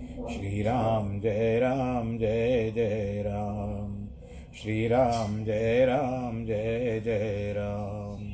श्रीराम 0.00 1.20
जय 1.20 1.58
राम 1.58 2.18
जय 2.18 2.72
जय 2.74 3.22
राम। 3.26 4.08
श्रीराम 4.62 5.44
जय 5.44 5.86
राम 5.86 6.46
जय 6.46 7.00
जय 7.04 7.54
राम। 7.56 8.32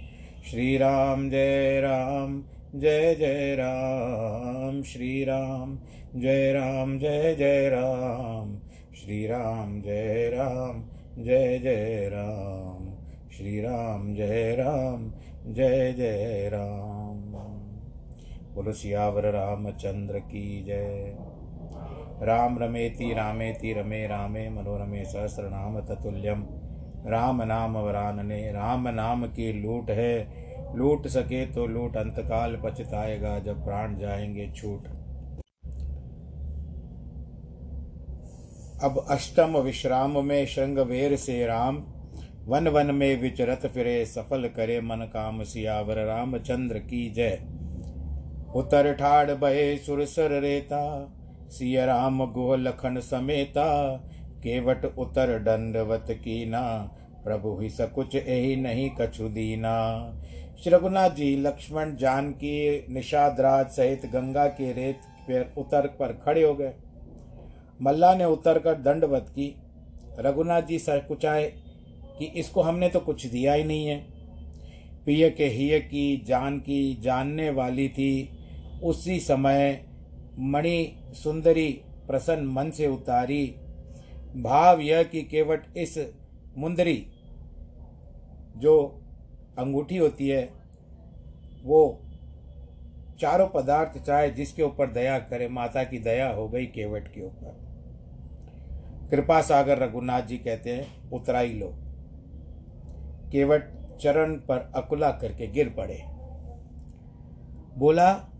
श्रीराम 0.50 1.30
जय 1.30 1.80
राम 1.80 2.44
जय 2.74 3.14
जय 3.14 3.56
राम। 3.58 4.82
श्रीराम 4.82 5.78
जय 6.16 6.52
राम 6.52 6.98
जय 6.98 7.34
जय 7.38 7.68
राम। 7.68 8.58
श्रीराम 8.94 9.82
जय 9.82 10.30
राम 10.34 10.84
जय 11.24 11.58
जय 11.58 12.10
राम। 12.12 12.90
श्रीराम 13.36 14.14
जय 14.14 14.56
राम 14.58 15.12
जय 15.54 15.92
जय 15.92 16.50
राम। 16.52 17.16
बोलो 18.54 18.72
सियावर 18.72 19.22
रामचंद्र 19.22 20.18
की 20.18 20.64
जय। 20.64 21.16
राम 22.22 22.58
रमेति 22.58 23.14
रामेति 23.14 23.72
रमे 23.72 24.06
रामे 24.06 24.50
मनोरमे 24.50 25.04
सहस्रनाम 25.04 25.80
ततुल्यम। 25.80 26.46
राम 27.06 27.42
नाम 27.42 27.78
वरानने, 27.78 28.52
राम 28.52 28.88
नाम 28.88 29.26
की 29.26 29.52
लूट 29.52 29.90
है। 29.90 30.46
लूट 30.76 31.06
सके 31.06 31.46
तो 31.46 31.66
लूट, 31.66 31.96
अंतकाल 31.96 32.62
पछताएगा, 32.64 33.38
जब 33.38 33.64
प्राण 33.64 33.98
जाएँगे 33.98 34.52
छूट। 34.56 34.88
अब 38.82 39.06
अष्टम 39.08 39.58
विश्राम 39.58 40.24
में 40.24 40.46
श्रृंगवेर 40.46 41.16
से 41.16 41.46
राम। 41.46 41.84
वन 42.46 42.68
वन 42.68 42.94
में 42.94 43.22
विचरत 43.22 43.66
फिरे, 43.66 44.06
सफल 44.06 44.48
करे 44.48 44.80
मन 44.80 45.10
काम 45.12 45.42
सियावर। 45.42 45.96
रामचंद्र 45.96 46.78
की 46.78 47.10
जय। 47.10 47.42
उतर 48.56 48.94
ठाड़ 48.94 49.30
बहे 49.30 49.76
सुरसर 49.76 50.40
रेता। 50.40 51.12
सिय 51.50 51.86
राम 51.86 52.26
गो 52.32 52.56
लखन 52.56 53.00
समेता, 53.00 53.96
केवट 54.42 54.84
उतर 54.98 55.38
दंडवत 55.38 56.06
कीना, 56.10 56.90
प्रभु 57.24 57.58
ही 57.60 57.70
सकुच 57.70 58.14
यही 58.14 58.56
नहीं 58.56 58.90
कछु 59.00 59.28
दीना। 59.28 59.74
श्री 60.62 60.72
रघुनाथ 60.72 61.10
जी, 61.10 61.36
लक्ष्मण 61.36 61.96
जानकी, 61.96 62.86
निषादराज 62.90 63.66
सहित 63.66 64.06
गंगा 64.06 64.46
के 64.46 64.72
रेत 64.72 65.00
पर 65.30 65.54
उतर 65.58 65.86
पर 65.86 66.12
खड़े 66.24 66.42
हो 66.42 66.54
गए। 66.54 66.72
मल्ला 67.82 68.14
ने 68.14 68.24
उतर 68.24 68.58
कर 68.58 68.74
दंडवत 68.74 69.26
की। 69.28 69.54
रघुनाथ 70.18 70.62
जी 70.62 70.78
सकुचाए 70.78 71.52
कि 72.18 72.24
इसको 72.24 72.62
हमने 72.62 72.88
तो 72.88 73.00
कुछ 73.00 73.26
दिया 73.26 73.52
ही 73.52 73.64
नहीं 73.64 73.86
है। 73.86 74.06
पिय 75.06 75.30
के 75.30 75.46
हिय 75.46 75.80
की, 75.80 76.24
जान 76.26 76.58
की, 76.58 76.98
जानने 77.02 77.50
वाली 77.50 77.88
थी। 77.88 78.38
उसी 78.82 79.20
समय 79.20 79.85
मणि 80.38 80.96
सुंदरी 81.12 81.82
प्रसन्न 82.06 82.46
मन 82.46 82.70
से 82.70 82.86
उतारी। 82.86 83.46
भाव 84.36 84.80
यह 84.80 85.02
कि 85.02 85.22
केवट 85.22 85.76
इस 85.76 86.14
मुंदरी 86.58 87.06
जो 88.56 89.02
अंगूठी 89.58 89.96
होती 89.96 90.28
है, 90.28 90.52
वो 91.64 92.02
चारों 93.20 93.48
पदार्थ 93.48 93.98
चाहे 94.02 94.30
जिसके 94.30 94.62
ऊपर 94.62 94.90
दया 94.90 95.18
करे, 95.18 95.48
माता 95.48 95.84
की 95.84 95.98
दया 95.98 96.30
हो 96.30 96.48
गई 96.48 96.66
केवट 96.66 97.14
के 97.14 97.22
ऊपर। 97.22 97.66
कृपा 99.10 99.40
सागर 99.40 99.78
रघुनाथ 99.78 100.22
जी 100.22 100.38
कहते 100.38 100.70
हैं, 100.70 101.10
उतराई 101.10 101.52
लो। 101.52 101.72
केवट 103.32 103.72
चरण 104.00 104.34
पर 104.34 104.72
अकुला 104.74 105.10
करके 105.10 105.46
गिर 105.46 105.68
पड़े। 105.68 106.02
बोला 107.78 108.32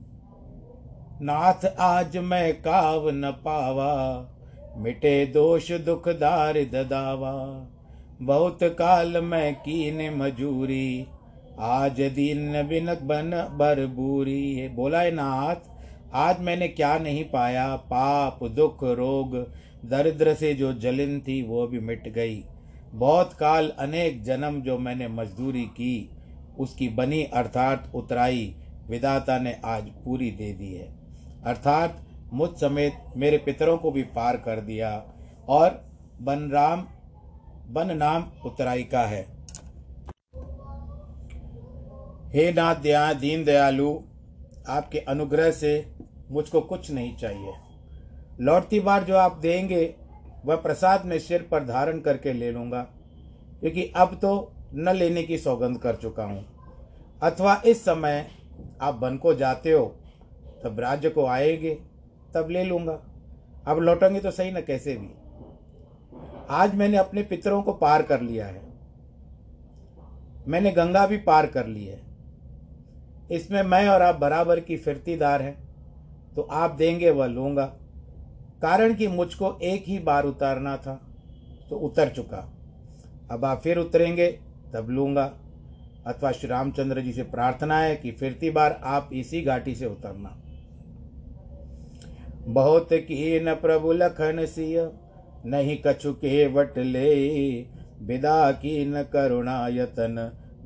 नाथ 1.22 1.64
आज 1.80 2.16
मैं 2.16 2.54
काव 2.54 3.08
न 3.10 3.30
पावा, 3.44 3.92
मिटे 4.76 5.26
दोष 5.26 5.70
दुख 5.72 6.08
दार 6.08 6.54
ददावा। 6.64 7.32
बहुत 8.22 8.58
काल 8.62 9.20
मैं 9.20 9.54
कीन 9.54 10.16
मजूरी, 10.16 11.06
आज 11.58 12.00
दीन 12.00 12.62
बिन 12.68 12.86
बन 13.02 13.30
बर 13.52 13.84
बूरी। 13.86 14.54
है 14.54 14.68
बोला 14.74 15.00
है 15.00 15.10
नाथ, 15.10 15.56
आज 16.14 16.40
मैंने 16.40 16.68
क्या 16.68 16.98
नहीं 16.98 17.24
पाया, 17.24 17.76
पाप, 17.76 18.44
दुख, 18.44 18.84
रोग, 18.84 19.36
दरिद्र 19.84 20.34
से 20.34 20.52
जो 20.54 20.72
जलिन 20.72 21.20
थी 21.20 21.42
वो 21.42 21.66
भी 21.66 21.80
मिट 21.80 22.08
गई। 22.08 22.42
बहुत 22.94 23.32
काल 23.32 23.72
अनेक 23.78 24.22
जन्म 24.22 24.60
जो 24.60 24.78
मैंने 24.78 25.08
मजदूरी 25.08 25.64
की, 25.72 26.10
उसकी 26.58 26.88
बनी 26.88 27.22
अर्थात 27.24 27.90
उतराई 27.94 28.54
विदाता 28.90 29.38
ने 29.38 29.56
आज 29.64 29.88
पूरी 30.04 30.30
दे 30.30 30.52
दी 30.52 30.72
है। 30.74 31.05
अर्थात 31.46 32.02
मुझ 32.32 32.48
समेत 32.60 32.98
मेरे 33.16 33.38
पितरों 33.38 33.76
को 33.78 33.90
भी 33.90 34.02
पार 34.14 34.36
कर 34.36 34.60
दिया। 34.60 34.90
और 35.48 35.80
बनराम 36.20 36.86
बन 37.68 37.96
नाम 37.96 38.24
उतराई 38.46 38.82
का 38.84 39.02
है। 39.02 39.20
हे 42.32 42.50
नाथ 42.52 42.76
दया 42.76 43.12
दीन 43.12 43.44
दयालु 43.44 43.90
आपके 44.68 44.98
अनुग्रह 45.08 45.50
से 45.50 45.72
मुझको 46.30 46.60
कुछ 46.62 46.90
नहीं 46.90 47.16
चाहिए। 47.16 47.52
लौटती 48.40 48.80
बार 48.80 49.04
जो 49.04 49.16
आप 49.16 49.36
देंगे, 49.36 49.94
वह 50.44 50.56
प्रसाद 50.56 51.04
में 51.04 51.18
सिर 51.18 51.46
पर 51.50 51.64
धारण 51.64 52.00
करके 52.00 52.32
ले 52.32 52.50
लूँगा, 52.52 52.80
क्योंकि 53.60 53.92
अब 53.96 54.14
तो 54.14 54.32
न 54.74 54.94
लेने 54.94 55.22
की 55.22 55.38
सौगंध 55.38 55.78
कर 55.78 55.96
चुका 55.96 56.24
हूँ। 56.24 56.44
अथवा 57.22 57.60
इस 57.66 57.84
समय 57.84 58.26
आप 58.80 58.94
बन 58.94 59.16
को 59.16 59.34
जाते 59.34 59.72
हो 59.72 59.84
तब 60.66 60.80
राज्य 60.80 61.10
को 61.10 61.26
आएँगे, 61.26 61.74
तब 62.34 62.48
ले 62.50 62.64
लूँगा। 62.64 62.98
अब 63.66 63.78
लौटेंगे 63.78 64.20
तो 64.20 64.30
सही 64.30 64.50
ना 64.52 64.60
कैसे 64.60 64.96
भी। 64.96 65.08
आज 66.50 66.74
मैंने 66.74 66.96
अपने 66.96 67.22
पितरों 67.22 67.62
को 67.62 67.72
पार 67.72 68.02
कर 68.02 68.20
लिया 68.20 68.46
है। 68.46 68.62
मैंने 70.48 70.70
गंगा 70.70 71.06
भी 71.06 71.16
पार 71.18 71.46
कर 71.46 71.66
ली 71.66 71.84
है। 71.84 72.00
इसमें 73.30 73.62
मैं 73.62 73.88
और 73.88 74.02
आप 74.02 74.16
बराबर 74.16 74.60
की 74.60 74.76
फिरतीदार 74.76 75.42
हैं 75.42 75.54
तो 76.36 76.42
आप 76.42 76.70
देंगे 76.70 77.10
वह 77.10 77.26
लूँगा। 77.26 77.64
कारण 78.62 78.94
कि 78.94 79.08
मुझको 79.08 79.58
एक 79.62 79.84
ही 79.86 79.98
बार 79.98 80.24
उतारना 80.24 80.76
था 80.76 80.94
तो 81.70 81.76
उतर 81.76 82.08
चुका। 82.08 82.48
अब 83.30 83.44
आप 83.44 83.60
फिर 83.60 83.78
उतरेंगे, 83.78 84.26
तब 84.74 84.90
लूँगा। 84.90 85.24
अथवा 86.06 86.32
श्री 86.32 86.48
रामचंद्र 86.48 87.00
जी 87.00 87.12
से 87.12 87.22
प्रार्थना 87.22 87.78
है 87.78 87.96
कि 87.96 88.10
फिरती 88.10 88.50
बार 88.50 88.80
आप 88.84 89.10
इसी 89.12 89.42
घाटी 89.42 89.74
से 89.74 89.86
उतरना। 89.86 90.36
बहुत 92.46 92.92
की 92.92 93.40
न 93.40 93.54
प्रभु 93.54 93.92
लखन 93.92 94.44
सिय, 94.46 94.90
नहीं 95.46 95.76
कछु 95.86 96.12
के 96.14 96.46
वट 96.46 96.78
ले। 96.78 97.14
विदा 98.02 98.50
की 98.52 98.84
न 98.86 99.02
करुणा 99.12 99.66
यतन, 99.68 100.16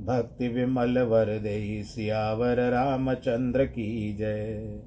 भक्ति 0.00 0.48
विमल 0.48 0.98
वर 1.04 1.26
दे। 1.38 1.82
सियावर 1.84 2.60
रामचंद्र 2.70 3.64
की 3.66 4.12
जय। 4.16 4.80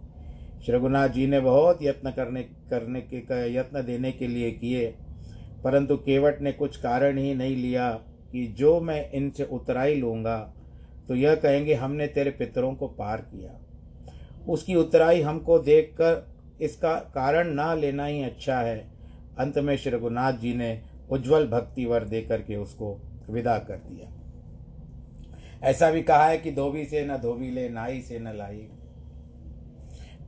श्री 0.65 0.75
रघुनाथ 0.75 1.09
जी 1.09 1.25
ने 1.27 1.39
बहुत 1.39 1.79
यत्न 1.81 2.11
करने 2.11 2.43
करने 2.69 3.01
के 3.03 3.17
यत्न 3.55 3.81
देने 3.85 4.11
के 4.11 4.27
लिए 4.27 4.51
किए, 4.51 4.85
परंतु 5.63 5.95
केवट 5.97 6.41
ने 6.41 6.51
कुछ 6.51 6.77
कारण 6.77 7.17
ही 7.17 7.33
नहीं 7.35 7.55
लिया 7.55 7.89
कि 8.31 8.45
जो 8.57 8.79
मैं 8.81 9.09
इनसे 9.11 9.43
उतराई 9.51 9.95
लूँगा 9.95 10.37
तो 11.07 11.15
यह 11.15 11.35
कहेंगे 11.35 11.73
हमने 11.73 12.07
तेरे 12.07 12.31
पितरों 12.31 12.73
को 12.75 12.87
पार 12.89 13.21
किया। 13.23 13.51
उसकी 14.47 14.75
उतराई 14.75 15.21
हमको 15.21 15.57
देखकर 15.59 16.13
इसका 16.61 16.95
कारण 17.13 17.47
ना 17.47 17.73
लेना 17.73 18.05
ही 18.05 18.23
अच्छा 18.23 18.59
है। 18.59 18.77
अंत 19.39 19.57
में 19.57 19.75
श्री 19.77 19.91
रघुनाथ 19.91 20.33
जी 20.33 20.53
ने 20.53 20.81
उज्जवल 21.11 21.47
भक्ति 21.47 21.85
वर 21.85 22.03
दे 22.03 22.21
करके 22.21 22.55
उसको 22.55 22.97
विदा 23.29 23.57
कर 23.59 23.77
दिया। 23.77 24.09
ऐसा 25.69 25.89
भी 25.91 26.01
कहा 26.03 26.25
है 26.25 26.37
कि 26.37 26.51
धोबी 26.51 26.85
से 26.85 27.05
न 27.05 27.17
धोबी 27.17 27.51
ले, 27.51 27.69
नाई 27.69 28.01
से 28.01 28.19
न 28.19 28.35
लाई। 28.37 28.67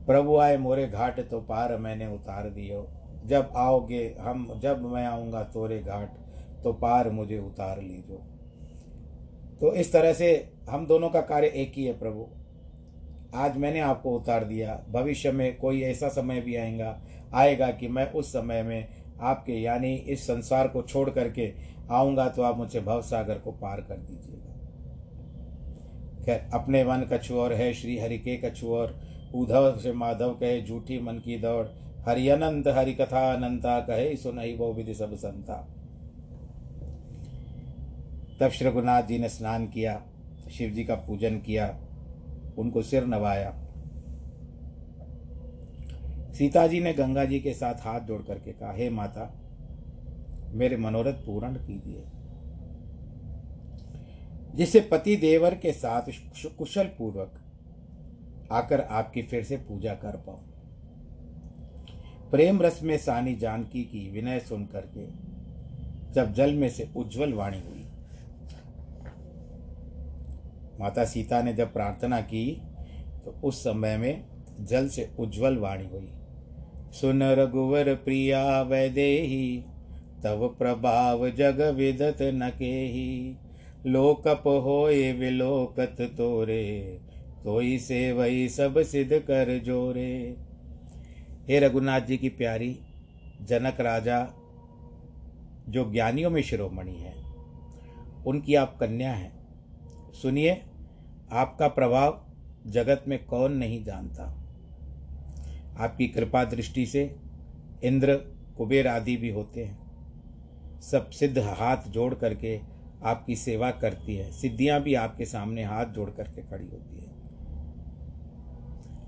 प्रभु 0.06 0.36
आए 0.36 0.56
मोरे 0.56 0.86
घाट 0.88 1.20
तो 1.20 1.40
पार 1.40 1.76
मैंने 1.76 2.06
उतार 2.06 2.48
दियो। 2.50 2.86
जब 3.26 3.52
आओगे 3.56 4.04
हम, 4.20 4.58
जब 4.62 4.84
मैं 4.84 5.04
आऊँगा 5.06 5.42
तोरे 5.44 5.78
घाट 5.78 6.16
तो 6.64 6.72
पार 6.72 7.10
मुझे 7.10 7.38
उतार 7.38 7.80
लीजो। 7.82 8.22
तो 9.60 9.72
इस 9.74 9.92
तरह 9.92 10.12
से 10.12 10.28
हम 10.68 10.86
दोनों 10.86 11.08
का 11.10 11.20
कार्य 11.20 11.46
एक 11.46 11.72
ही 11.76 11.84
है 11.84 11.98
प्रभु। 11.98 12.28
आज 13.34 13.56
मैंने 13.56 13.80
आपको 13.80 14.16
उतार 14.16 14.44
दिया। 14.44 14.80
भविष्य 14.90 15.32
में 15.32 15.56
कोई 15.56 15.82
ऐसा 15.82 16.08
समय 16.08 16.40
भी 16.40 16.56
आएगा 16.56 16.98
आएगा 17.34 17.70
कि 17.70 17.88
मैं 17.88 18.10
उस 18.12 18.32
समय 18.32 18.62
में 18.62 18.88
आपके, 19.20 19.52
यानी 19.52 19.94
इस 19.94 20.26
संसार 20.26 20.68
को 20.68 20.82
छोड़ 20.82 21.10
करके 21.10 21.52
आऊँगा 21.90 22.28
तो 22.28 22.42
आप 22.42 22.56
मुझे 22.56 22.80
भव 22.80 23.00
सागर 23.02 23.38
को 23.38 23.52
पार 23.52 23.80
कर 23.80 23.96
दीजिएगा। 23.96 24.52
खैर, 26.24 26.48
अपने 26.54 26.84
मन 26.84 27.06
कछुअर 27.12 27.52
है, 27.52 27.72
श्री 27.74 27.98
हरि 27.98 28.18
के 28.18 28.36
कछुअर 28.36 28.94
उधव 29.34 29.76
से 29.78 29.92
माधव 29.92 30.30
कहे, 30.30 30.62
झूठी 30.62 30.98
मन 31.00 31.18
की 31.18 31.38
दौड़। 31.38 31.66
हरि 32.08 32.28
अनंत 32.28 32.68
हरि 32.68 32.94
कथा 32.94 33.32
अनंता 33.32 33.78
कहे 33.80 34.14
सुनई 34.16 34.54
वो 34.56 34.72
विधि 34.72 34.94
सब 34.94 35.14
संता। 35.14 35.54
तब 38.40 38.50
श्री 38.50 38.68
रघुनाथ 38.68 39.02
जी 39.02 39.18
ने 39.18 39.28
स्नान 39.28 39.66
किया, 39.66 40.00
शिव 40.50 40.70
जी 40.70 40.84
का 40.84 40.94
पूजन 40.94 41.38
किया। 41.38 41.66
उनको 42.58 42.82
सिर 42.82 43.06
नवाया। 43.06 43.50
सीता 46.34 46.66
जी 46.66 46.80
ने 46.80 46.92
गंगा 46.92 47.24
जी 47.24 47.40
के 47.40 47.52
साथ 47.54 47.74
हाथ 47.80 48.00
जोड़ 48.00 48.22
करके 48.22 48.52
कहा, 48.52 48.72
हे 48.72 48.88
माता, 48.90 49.32
मेरे 50.52 50.76
मनोरथ 50.76 51.24
पूर्ण 51.26 51.54
कीजिए। 51.56 52.02
जिसे 54.54 54.80
पति 54.80 55.16
देवर 55.16 55.54
के 55.54 55.72
साथ 55.72 56.10
कुशल 56.58 56.84
पूर्वक 56.98 57.40
आकर 58.52 58.80
आपकी 58.80 59.22
फिर 59.22 59.44
से 59.44 59.56
पूजा 59.58 59.94
कर 59.94 60.16
पाऊँ। 60.16 60.44
प्रेम 62.30 62.60
रस 62.62 62.80
में 62.82 62.96
सानी 62.98 63.34
जानकी 63.34 63.82
की 63.84 64.08
विनय 64.10 64.40
सुन 64.40 64.64
करके 64.66 65.06
जब 66.12 66.32
जल 66.32 66.54
में 66.54 66.68
से 66.68 66.88
उज्जवल 66.96 67.32
वाणी 67.32 67.60
हुई 67.60 67.75
माता 70.80 71.04
सीता 71.04 71.42
ने 71.42 71.52
जब 71.52 71.72
प्रार्थना 71.72 72.20
की 72.20 72.62
तो 73.24 73.30
उस 73.44 73.60
समय 73.60 73.96
में 73.96 74.24
जल 74.60 74.88
से 74.88 75.10
उज्जवल 75.18 75.56
वाणी 75.56 75.86
हुई। 75.86 76.10
सुन 76.92 77.22
रघुवर 77.22 77.94
प्रिया, 77.94 78.62
वैदेही, 78.62 79.64
तव 80.22 80.48
प्रभाव 80.58 81.30
जग 81.30 81.60
विदत 81.76 82.16
न 82.22 82.50
के 82.58 82.64
ही 82.64 83.36
लोकप 83.86 84.42
होए 84.46 85.12
विलोकत 85.12 85.96
तोरे 86.00 87.00
तोई 87.44 87.78
से 87.78 88.12
वही 88.12 88.48
सब 88.48 88.82
सिद्ध 88.82 89.18
कर 89.18 89.58
जोरे। 89.58 90.36
हे 91.48 91.60
रघुनाथ 91.60 92.00
जी 92.00 92.16
की 92.16 92.28
प्यारी, 92.28 92.78
जनक 93.42 93.80
राजा, 93.80 94.26
जो 95.68 95.92
ज्ञानियों 95.92 96.30
में 96.30 96.42
शिरोमणि 96.42 96.94
है, 96.94 97.14
उनकी 98.26 98.54
आप 98.54 98.76
कन्या 98.80 99.12
हैं 99.12 99.35
सुनिए, 100.22 100.62
आपका 101.32 101.68
प्रभाव 101.68 102.26
जगत 102.66 103.04
में 103.08 103.26
कौन 103.26 103.52
नहीं 103.52 103.84
जानता। 103.84 104.24
आपकी 105.78 106.08
कृपा 106.08 106.44
दृष्टि 106.44 106.86
से 106.86 107.16
इंद्र, 107.84 108.14
कुबेर 108.56 108.88
आदि 108.88 109.16
भी 109.16 109.30
होते 109.30 109.64
हैं। 109.64 110.80
सब 110.80 111.10
सिद्ध 111.10 111.38
हाथ 111.38 111.88
जोड़ 111.88 112.14
करके 112.14 112.60
आपकी 113.04 113.36
सेवा 113.36 113.70
करती 113.70 114.16
है। 114.16 114.30
सिद्धियाँ 114.32 114.80
भी 114.82 114.94
आपके 114.94 115.24
सामने 115.24 115.64
हाथ 115.64 115.86
जोड़ 115.86 116.10
करके 116.10 116.42
खड़ी 116.42 116.66
होती 116.66 116.98
है। 116.98 117.10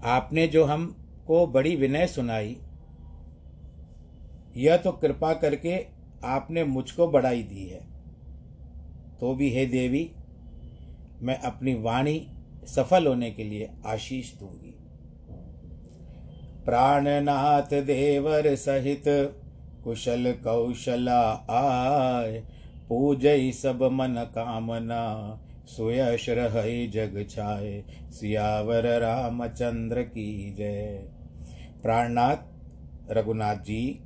आपने 0.04 0.46
जो 0.46 0.64
हमको 0.64 1.46
बड़ी 1.46 1.76
विनय 1.76 2.06
सुनाई, 2.06 2.56
यह 4.56 4.76
तो 4.76 4.92
कृपा 4.92 5.34
करके 5.34 5.86
आपने 6.24 6.64
मुझको 6.64 7.08
बढ़ाई 7.08 7.42
दी 7.42 7.66
है। 7.66 7.80
तो 9.20 9.34
भी 9.34 9.50
हे 9.50 9.66
देवी 9.66 10.10
मैं 11.22 11.38
अपनी 11.38 11.74
वाणी 11.74 12.30
सफल 12.64 13.06
होने 13.06 13.30
के 13.30 13.44
लिए 13.44 13.70
आशीष 13.86 14.34
दूँगी। 14.34 14.74
प्राणनाथ 16.64 17.82
देवर 17.82 18.54
सहित 18.54 19.04
कुशल 19.84 20.32
कौशला 20.32 21.20
आय 21.50 22.42
पूजय 22.88 23.52
सब 23.52 23.82
मन 23.82 24.14
कामना, 24.34 25.40
सुयश 25.66 26.28
रहे 26.28 26.86
जग 26.86 27.26
छाए, 27.30 27.84
सियावर 28.10 29.00
रामचंद्र 29.00 30.02
की 30.02 30.54
जय। 30.54 31.08
प्राणनाथ, 31.82 32.36
रघुनाथ 33.10 33.56
जी 33.56 34.00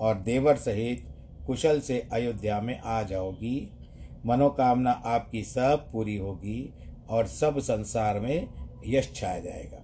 और 0.00 0.14
देवर 0.14 0.56
सहित 0.56 1.06
कुशल 1.46 1.80
से 1.80 2.08
अयोध्या 2.12 2.60
में 2.60 2.80
आ 2.80 3.02
जाओगी। 3.02 3.75
मनोकामना 4.26 4.90
आपकी 4.90 5.42
सब 5.42 5.88
पूरी 5.92 6.16
होगी 6.16 6.74
और 7.10 7.26
सब 7.26 7.58
संसार 7.58 8.20
में 8.20 8.48
यश 8.86 9.12
छाया 9.14 9.40
जाएगा। 9.40 9.82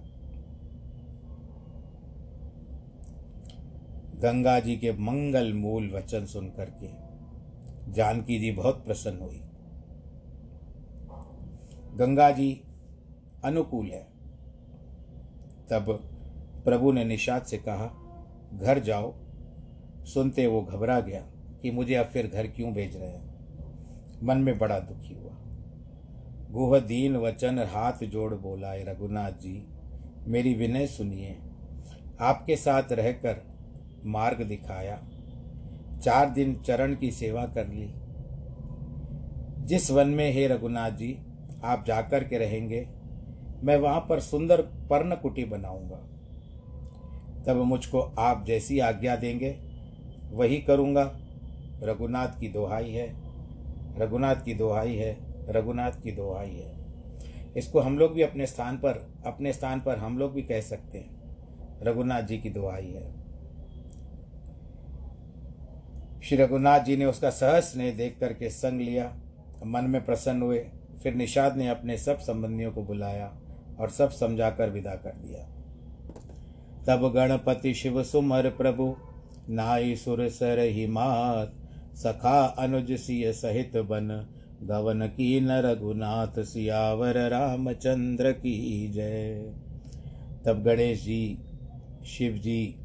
गंगा 4.19 4.59
जी 4.59 4.77
के 4.77 4.91
मंगल 4.91 5.53
मूल 5.53 5.91
वचन 5.95 6.25
सुन 6.25 6.47
करके 6.47 6.89
जानकी 7.91 8.39
जी 8.39 8.51
बहुत 8.51 8.85
प्रसन्न 8.85 9.19
हुई। 9.19 9.41
गंगा 11.95 12.31
जी 12.31 12.61
अनुकूल 13.45 13.85
है। 13.85 14.03
तब 15.69 15.99
प्रभु 16.65 16.91
ने 16.91 17.03
निषाद 17.05 17.43
से 17.43 17.57
कहा, 17.57 17.85
घर 18.53 18.79
जाओ। 18.79 19.13
सुनते 20.05 20.47
वो 20.47 20.61
घबरा 20.61 20.99
गया 20.99 21.21
कि 21.61 21.71
मुझे 21.71 21.95
अब 21.95 22.05
फिर 22.05 22.27
घर 22.27 22.47
क्यों 22.47 22.73
भेज 22.73 22.97
रहे 22.97 23.09
हैं? 23.09 23.32
मन 24.23 24.37
में 24.37 24.57
बड़ा 24.57 24.79
दुखी 24.79 25.13
हुआ। 25.13 25.31
गुह 26.51 26.79
दीन 26.79 27.17
वचन 27.17 27.59
हाथ 27.59 28.03
जोड़ 28.03 28.33
बोला 28.33 28.73
रघुनाथ 28.73 29.31
जी, 29.31 29.67
मेरी 30.27 30.53
विनय 30.53 30.87
सुनिए। 30.87 31.39
आपके 32.21 32.55
साथ 32.55 32.83
रहकर 32.91 33.41
मार्ग 34.05 34.43
दिखाया। 34.43 35.03
चार 36.03 36.29
दिन 36.29 36.55
चरण 36.55 36.95
की 36.95 37.11
सेवा 37.11 37.45
कर 37.45 37.67
ली। 37.67 37.93
जिस 39.65 39.91
वन 39.91 40.07
में 40.07 40.31
हे 40.31 40.47
रघुनाथ 40.47 40.91
जी, 40.91 41.19
आप 41.63 41.83
जाकर 41.87 42.23
के 42.23 42.37
रहेंगे, 42.37 42.89
मैं 43.63 43.77
वहाँ 43.77 44.05
पर 44.09 44.19
सुंदर 44.19 44.61
पर्ण 44.61 45.15
कुटी 45.15 45.45
बनाऊँगा। 45.45 46.07
तब 47.47 47.57
मुझको 47.57 47.99
आप 48.01 48.45
जैसी 48.47 48.79
आज्ञा 48.79 49.15
देंगे, 49.15 49.59
वही 50.31 50.57
करूँगा। 50.57 51.19
रघुनाथ 51.83 52.27
की 52.27 52.49
दोहाई 52.49 52.91
है। 52.91 53.22
रघुनाथ 53.97 54.35
की 54.35 54.53
दोहाई 54.53 54.95
है, 54.95 55.17
रघुनाथ 55.49 55.91
की 55.91 56.11
दोहाई 56.11 56.49
है। 56.49 56.83
इसको 57.57 57.79
हम 57.79 57.99
लोग 57.99 58.13
भी 58.13 58.21
अपने 58.21 58.45
स्थान 58.45 58.77
पर, 58.77 59.13
अपने 59.25 59.53
स्थान 59.53 59.79
पर 59.79 59.97
हम 59.97 60.17
लोग 60.17 60.33
भी 60.33 60.41
कह 60.41 60.61
सकते 60.61 60.97
हैं। 60.97 61.23
रघुनाथ 61.83 62.21
जी 62.21 62.37
की 62.37 62.49
दुआई 62.49 62.85
है। 62.85 63.23
श्री 66.21 66.37
रघुनाथ 66.37 66.79
जी 66.79 66.97
ने 66.97 67.05
उसका 67.05 67.29
सहज 67.29 67.63
स्नेह 67.63 67.95
देख 67.95 68.17
करके 68.19 68.49
संग 68.49 68.81
लिया, 68.81 69.15
मन 69.65 69.83
में 69.83 70.05
प्रसन्न 70.05 70.41
हुए, 70.41 70.65
फिर 71.03 71.15
निषाद 71.15 71.57
ने 71.57 71.67
अपने 71.67 71.97
सब 71.97 72.17
संबंधियों 72.17 72.71
को 72.71 72.83
बुलाया 72.83 73.37
और 73.79 73.89
सब 73.89 74.09
समझाकर 74.09 74.69
विदा 74.69 74.95
कर 74.95 75.11
दिया। 75.11 75.49
तब 76.87 77.13
गणपति 77.13 77.73
शिव 77.73 78.03
सुमर 78.03 78.49
प्रभु, 78.49 78.95
नाई 79.49 79.95
सुर 79.95 80.29
सर 80.29 80.59
ही 80.59 80.87
मात 80.87 81.55
सखा 81.95 82.43
अनुज 82.59 82.91
सिय 82.91 83.31
सहित 83.33 83.77
बन। 83.77 84.07
गवन 84.63 85.07
की 85.07 85.39
न 85.39 85.51
रघुनाथ 85.51 86.41
सियावर 86.43 87.17
रामचंद्र 87.29 88.31
की 88.31 88.87
जय। 88.87 89.53
तब 90.45 90.63
गणेश 90.63 91.03
जी, 91.03 91.37
शिव 92.05 92.33
जी 92.33 92.75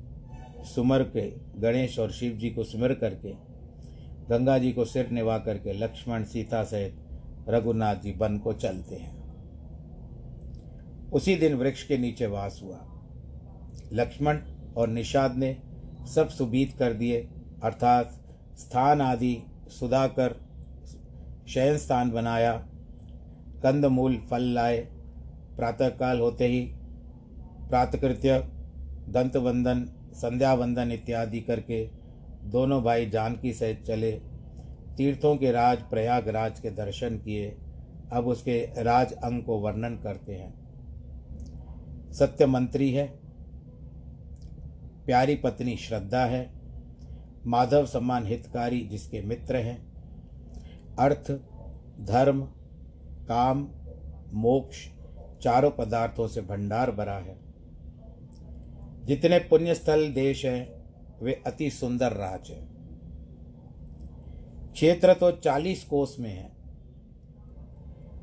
सुमर 0.65 1.03
के, 1.03 1.31
गणेश 1.61 1.99
और 1.99 2.13
शिव 2.13 2.33
जी 2.33 2.51
को 2.51 2.65
सुमर 2.65 2.95
करके, 2.95 3.33
गंगा 4.31 4.59
जी 4.59 4.73
को 4.73 4.85
सिर 4.85 5.11
निभा 5.11 5.39
करके 5.39 5.73
लक्ष्मण 5.73 6.25
सीता 6.25 6.63
सहित 6.65 6.97
रघुनाथ 7.49 7.97
जी 7.97 8.13
वन 8.13 8.39
को 8.39 8.53
चलते 8.53 8.97
हैं। 8.97 9.17
उसी 11.11 11.35
दिन 11.35 11.55
वृक्ष 11.55 11.83
के 11.83 11.99
नीचे 11.99 12.27
वास 12.27 12.61
हुआ। 12.65 12.79
लक्ष्मण 13.93 14.39
और 14.77 14.89
निषाद 14.89 15.37
ने 15.37 15.57
सब 16.15 16.29
सुबीत 16.29 16.73
कर 16.79 16.93
दिए, 16.93 17.29
अर्थात 17.63 18.25
स्थान 18.59 19.01
आदि 19.01 19.43
सुधाकर 19.69 20.41
शयन 21.49 21.79
स्थान 21.79 22.11
बनाया। 22.11 22.53
कंद 23.63 23.87
मूल 23.87 24.17
फल 24.31 24.43
लाए। 24.43 24.79
प्रातःकाल 25.57 26.21
होते 26.21 26.47
ही 26.47 26.61
प्रातकृत्य 27.69 28.39
दंत 29.09 29.37
वंदन 29.37 29.85
संध्या 30.15 30.55
वंदन 30.55 30.93
इत्यादि 30.93 31.41
करके 31.41 31.91
दोनों 32.45 32.83
भाई 32.83 33.11
जानकी 33.11 33.53
सहित 33.53 33.83
चले। 33.83 34.13
तीर्थों 34.97 35.37
के 35.37 35.53
राज 35.53 35.83
प्रयागराज 35.83 36.61
के 36.61 36.71
दर्शन 36.71 37.19
किए। 37.19 37.57
अब 38.13 38.27
उसके 38.27 38.83
राज 38.83 39.13
अंग 39.13 39.43
को 39.43 39.59
वर्णन 39.59 39.97
करते 39.97 40.35
हैं। 40.35 40.55
सत्य 42.13 42.47
मंत्री 42.47 42.93
है। 42.93 43.07
प्यारी 45.07 45.35
पत्नी 45.35 45.77
श्रद्धा 45.77 46.25
है। 46.25 46.58
माधव 47.47 47.87
समान 47.87 48.27
हितकारी 48.27 48.81
जिसके 48.81 49.21
मित्र 49.21 49.57
हैं। 49.57 49.93
अर्थ, 50.99 51.31
धर्म, 52.01 52.43
काम, 53.29 53.69
मोक्ष 54.33 54.89
चारों 55.43 55.71
पदार्थों 55.71 56.29
से 56.29 56.41
भंडार 56.41 56.91
भरा 56.91 57.15
है। 57.15 57.39
जितने 59.05 59.39
पुण्य 59.39 59.75
स्थल 59.75 60.13
देश 60.13 60.47
हैं, 60.47 60.85
वे 61.23 61.43
अति 61.47 61.71
सुंदर 61.71 62.13
राज 62.13 62.51
है। 62.51 62.69
क्षेत्र 64.73 65.15
तो 65.15 65.31
चालीस 65.31 65.85
कोस 65.85 66.17
में 66.21 66.31
है। 66.31 66.53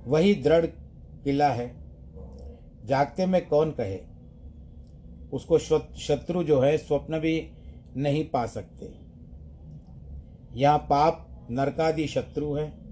वही 0.08 0.36
दृढ़ 0.36 0.66
किला 1.24 1.50
है। 1.50 1.76
जागते 2.86 3.26
में 3.26 3.48
कौन 3.48 3.72
कहे? 3.72 4.00
उसको 5.34 5.60
शत्रु 5.96 6.44
जो 6.44 6.62
है, 6.62 6.78
स्वप्न 6.78 7.20
भी 7.20 7.52
नहीं 7.98 8.30
पा 8.30 8.46
सकते। 8.46 9.05
यहाँ 10.56 10.78
पाप 10.78 11.48
नरकादि 11.52 12.08
शत्रु 12.08 12.54
हैं। 12.54 12.86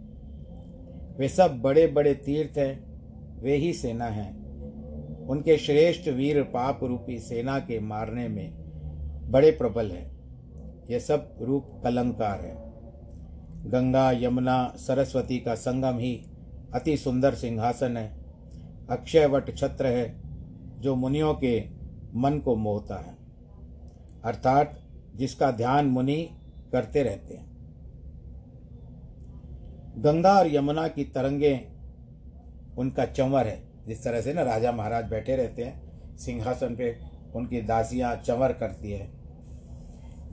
वे 1.17 1.29
सब 1.29 1.62
बड़े 1.62 1.88
बड़े 1.88 2.13
तीर्थ 2.13 2.58
हैं। 2.58 2.93
वे 3.41 3.55
ही 3.55 3.74
सेना 3.74 4.05
हैं। 4.05 4.43
उनके 5.27 5.58
श्रेष्ठ 5.58 6.10
वीर 6.10 6.43
पाप 6.43 6.84
रूपी 6.84 7.20
सेना 7.20 7.60
के 7.60 7.79
मारने 7.79 8.27
में 8.27 8.53
बड़े 9.32 9.51
प्रबल 9.51 9.91
हैं। 9.91 10.13
ये 10.89 11.00
सब 11.00 11.38
रूप 11.41 11.82
कलंकार 11.84 12.39
है। 12.39 12.74
गंगा, 13.70 14.12
यमुना, 14.12 14.74
सरस्वती 14.77 15.38
का 15.38 15.55
संगम 15.55 15.98
ही 15.98 16.25
अति 16.74 16.98
सुंदर 16.98 17.36
सिंहासन 17.36 17.98
है। 17.98 18.24
अक्षयवट 18.89 19.58
छत्र 19.58 19.88
है, 19.88 20.22
जो 20.82 20.96
मुनियों 20.96 21.34
के 21.34 21.63
मन 22.15 22.41
को 22.46 22.55
मोहता 22.55 22.96
है। 22.96 23.15
अर्थात 24.25 24.79
जिसका 25.15 25.51
ध्यान 25.51 25.86
मुनि 25.86 26.29
करते 26.72 27.03
रहते 27.03 27.34
हैं। 27.34 27.52
गंगा 29.97 30.38
और 30.39 30.55
यमुना 30.55 30.88
की 30.88 31.03
तरंगे 31.03 31.55
उनका 32.77 33.05
चंवर 33.05 33.47
है। 33.47 33.62
जिस 33.88 34.03
तरह 34.03 34.21
से 34.21 34.33
ना 34.33 34.43
राजा 34.43 34.71
महाराज 34.71 35.05
बैठे 35.05 35.35
रहते 35.35 35.63
हैं, 35.63 36.17
सिंहासन 36.17 36.75
पे 36.75 36.95
उनकी 37.35 37.62
दासियाँ 37.62 38.15
चंवर 38.15 38.53
करती 38.53 38.91
है, 38.91 39.09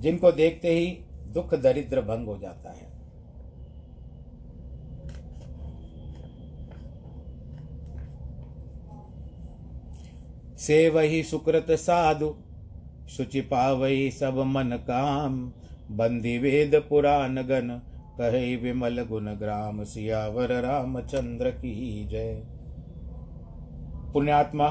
जिनको 0.00 0.32
देखते 0.32 0.68
ही 0.68 0.86
दुख 1.32 1.54
दरिद्र 1.54 2.00
भंग 2.00 2.26
हो 2.26 2.38
जाता 2.38 2.70
है। 2.70 2.88
से 10.56 10.88
वही 10.88 11.22
सुकृत 11.22 11.70
साधु 11.70 12.34
शुचि 13.08 13.40
पावई 13.40 14.10
सब 14.10 14.38
मन 14.46 14.76
काम, 14.76 15.52
बंदी 15.90 16.38
वेद 16.38 16.74
पुराण 16.88 17.42
गण 17.42 17.70
कहे 18.22 18.56
विमल 18.56 19.02
गुण 19.02 19.26
ग्राम 19.26 19.84
सियावर 19.84 20.62
रामचंद्र 20.62 21.50
की 21.50 22.04
जय। 22.04 22.42
पुण्यात्मा, 24.12 24.68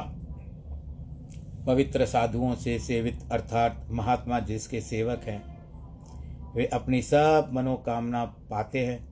पवित्र 1.67 2.05
साधुओं 2.05 2.55
से 2.55 2.79
सेवित 2.79 3.19
अर्थात 3.31 3.87
महात्मा 3.89 4.39
जिसके 4.39 4.81
सेवक 4.81 5.21
हैं, 5.23 5.61
वे 6.53 6.65
अपनी 6.65 7.01
सब 7.01 7.49
मनोकामना 7.53 8.25
पाते 8.25 8.85
हैं। 8.85 9.09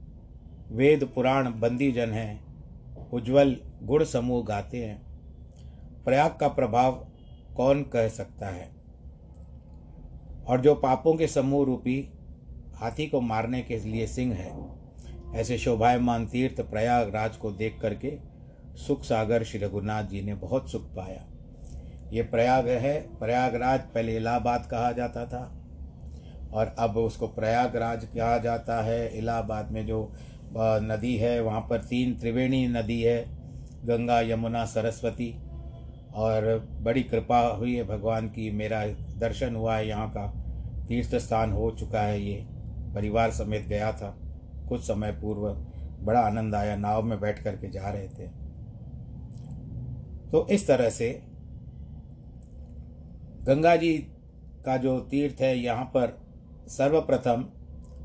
वेद 0.72 1.10
पुराण 1.16 1.60
बंदी 1.60 1.92
जन 1.92 2.10
हैं, 2.10 2.46
उज्जवल 3.10 3.58
गुण 3.84 4.04
समूह 4.04 4.44
गाते 4.44 4.86
हैं। 4.86 5.02
प्रयाग 6.06 6.36
का 6.40 6.48
प्रभाव 6.48 7.08
कौन 7.58 7.84
कह 7.84 8.08
सकता 8.08 8.48
है? 8.48 8.72
और 10.48 10.62
जो 10.62 10.76
पापों 10.76 11.14
के 11.14 11.28
समूह 11.28 11.66
रूपी 11.66 12.14
हाथी 12.78 13.08
को 13.08 13.22
मारने 13.22 13.62
के 13.62 13.78
लिए 13.80 14.08
सिंह 14.08 14.34
है। 14.34 14.52
ऐसे 15.36 15.58
शोभायमान 15.58 16.26
तीर्थ 16.26 16.62
प्रयागराज 16.62 17.38
को 17.38 17.52
देख 17.52 17.80
करके 17.82 18.12
सुख 18.78 19.04
सागर 19.04 19.44
श्री 19.44 19.60
रघुनाथ 19.60 20.04
जी 20.04 20.22
ने 20.22 20.34
बहुत 20.36 20.72
सुख 20.72 20.84
पाया। 20.96 21.24
ये 22.14 22.24
प्रयाग 22.24 22.68
है, 22.68 23.00
प्रयागराज 23.20 23.80
पहले 23.94 24.16
इलाहाबाद 24.16 24.68
कहा 24.72 24.92
जाता 24.92 25.26
था 25.26 25.42
और 26.54 26.76
अब 26.80 26.98
उसको 26.98 27.28
प्रयागराज 27.28 28.06
कहा 28.08 28.38
जाता 28.38 28.82
है। 28.84 29.18
इलाहाबाद 29.18 29.72
में 29.72 29.86
जो 29.86 30.12
नदी 30.58 31.16
है, 31.16 31.40
वहाँ 31.42 31.62
पर 31.62 31.84
तीन 31.84 32.14
त्रिवेणी 32.16 32.68
नदी 32.68 33.02
है, 33.02 33.24
गंगा, 33.86 34.20
यमुना, 34.22 34.66
सरस्वती 34.66 35.32
और 36.16 36.68
बड़ी 36.82 37.04
कृपा 37.04 37.40
हुई 37.50 37.76
है। 37.76 37.84
भगवान 37.84 38.28
की 38.28 38.50
मेरा 38.52 38.86
दर्शन 39.18 39.56
हुआ 39.56 39.76
है, 39.78 39.88
यहाँ 39.88 40.10
का 40.10 40.28
तीर्थ 40.88 41.16
स्थान 41.16 41.52
हो 41.52 41.72
चुका 41.72 42.02
है 42.02 42.22
ये। 42.22 42.46
परिवार 42.98 43.32
समेत 43.34 43.68
गया 43.68 43.92
था। 43.94 44.16
कुछ 44.70 44.82
समय 44.82 45.12
पूर्व 45.22 45.50
बड़ा 46.06 46.20
आनंद 46.22 46.56
आया, 46.56 46.76
नाव 46.78 47.04
में 47.04 47.20
बैठ 47.20 47.44
कर 47.44 47.56
के 47.56 47.70
जा 47.70 47.90
रहे 47.90 48.08
थे। 48.10 48.28
तो 50.32 50.48
इस 50.52 50.68
तरह 50.68 50.90
से 50.92 51.10
गंगा 53.44 53.76
जी 53.76 53.94
का 54.66 54.76
जो 54.78 55.00
तीर्थ 55.02 55.42
है, 55.42 55.58
यहाँ 55.58 55.86
पर 55.86 56.18
सर्वप्रथम 56.70 57.46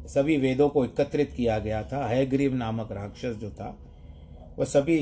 सभी 0.09 0.37
वेदों 0.37 0.69
को 0.69 0.85
एकत्रित 0.85 1.33
किया 1.33 1.59
गया 1.59 1.83
था। 1.83 2.07
हैग्रीव 2.07 2.55
नामक 2.55 2.93
राक्षस 2.93 3.37
जो 3.37 3.51
था 3.51 3.77
वह 4.59 4.65
सभी 4.65 4.99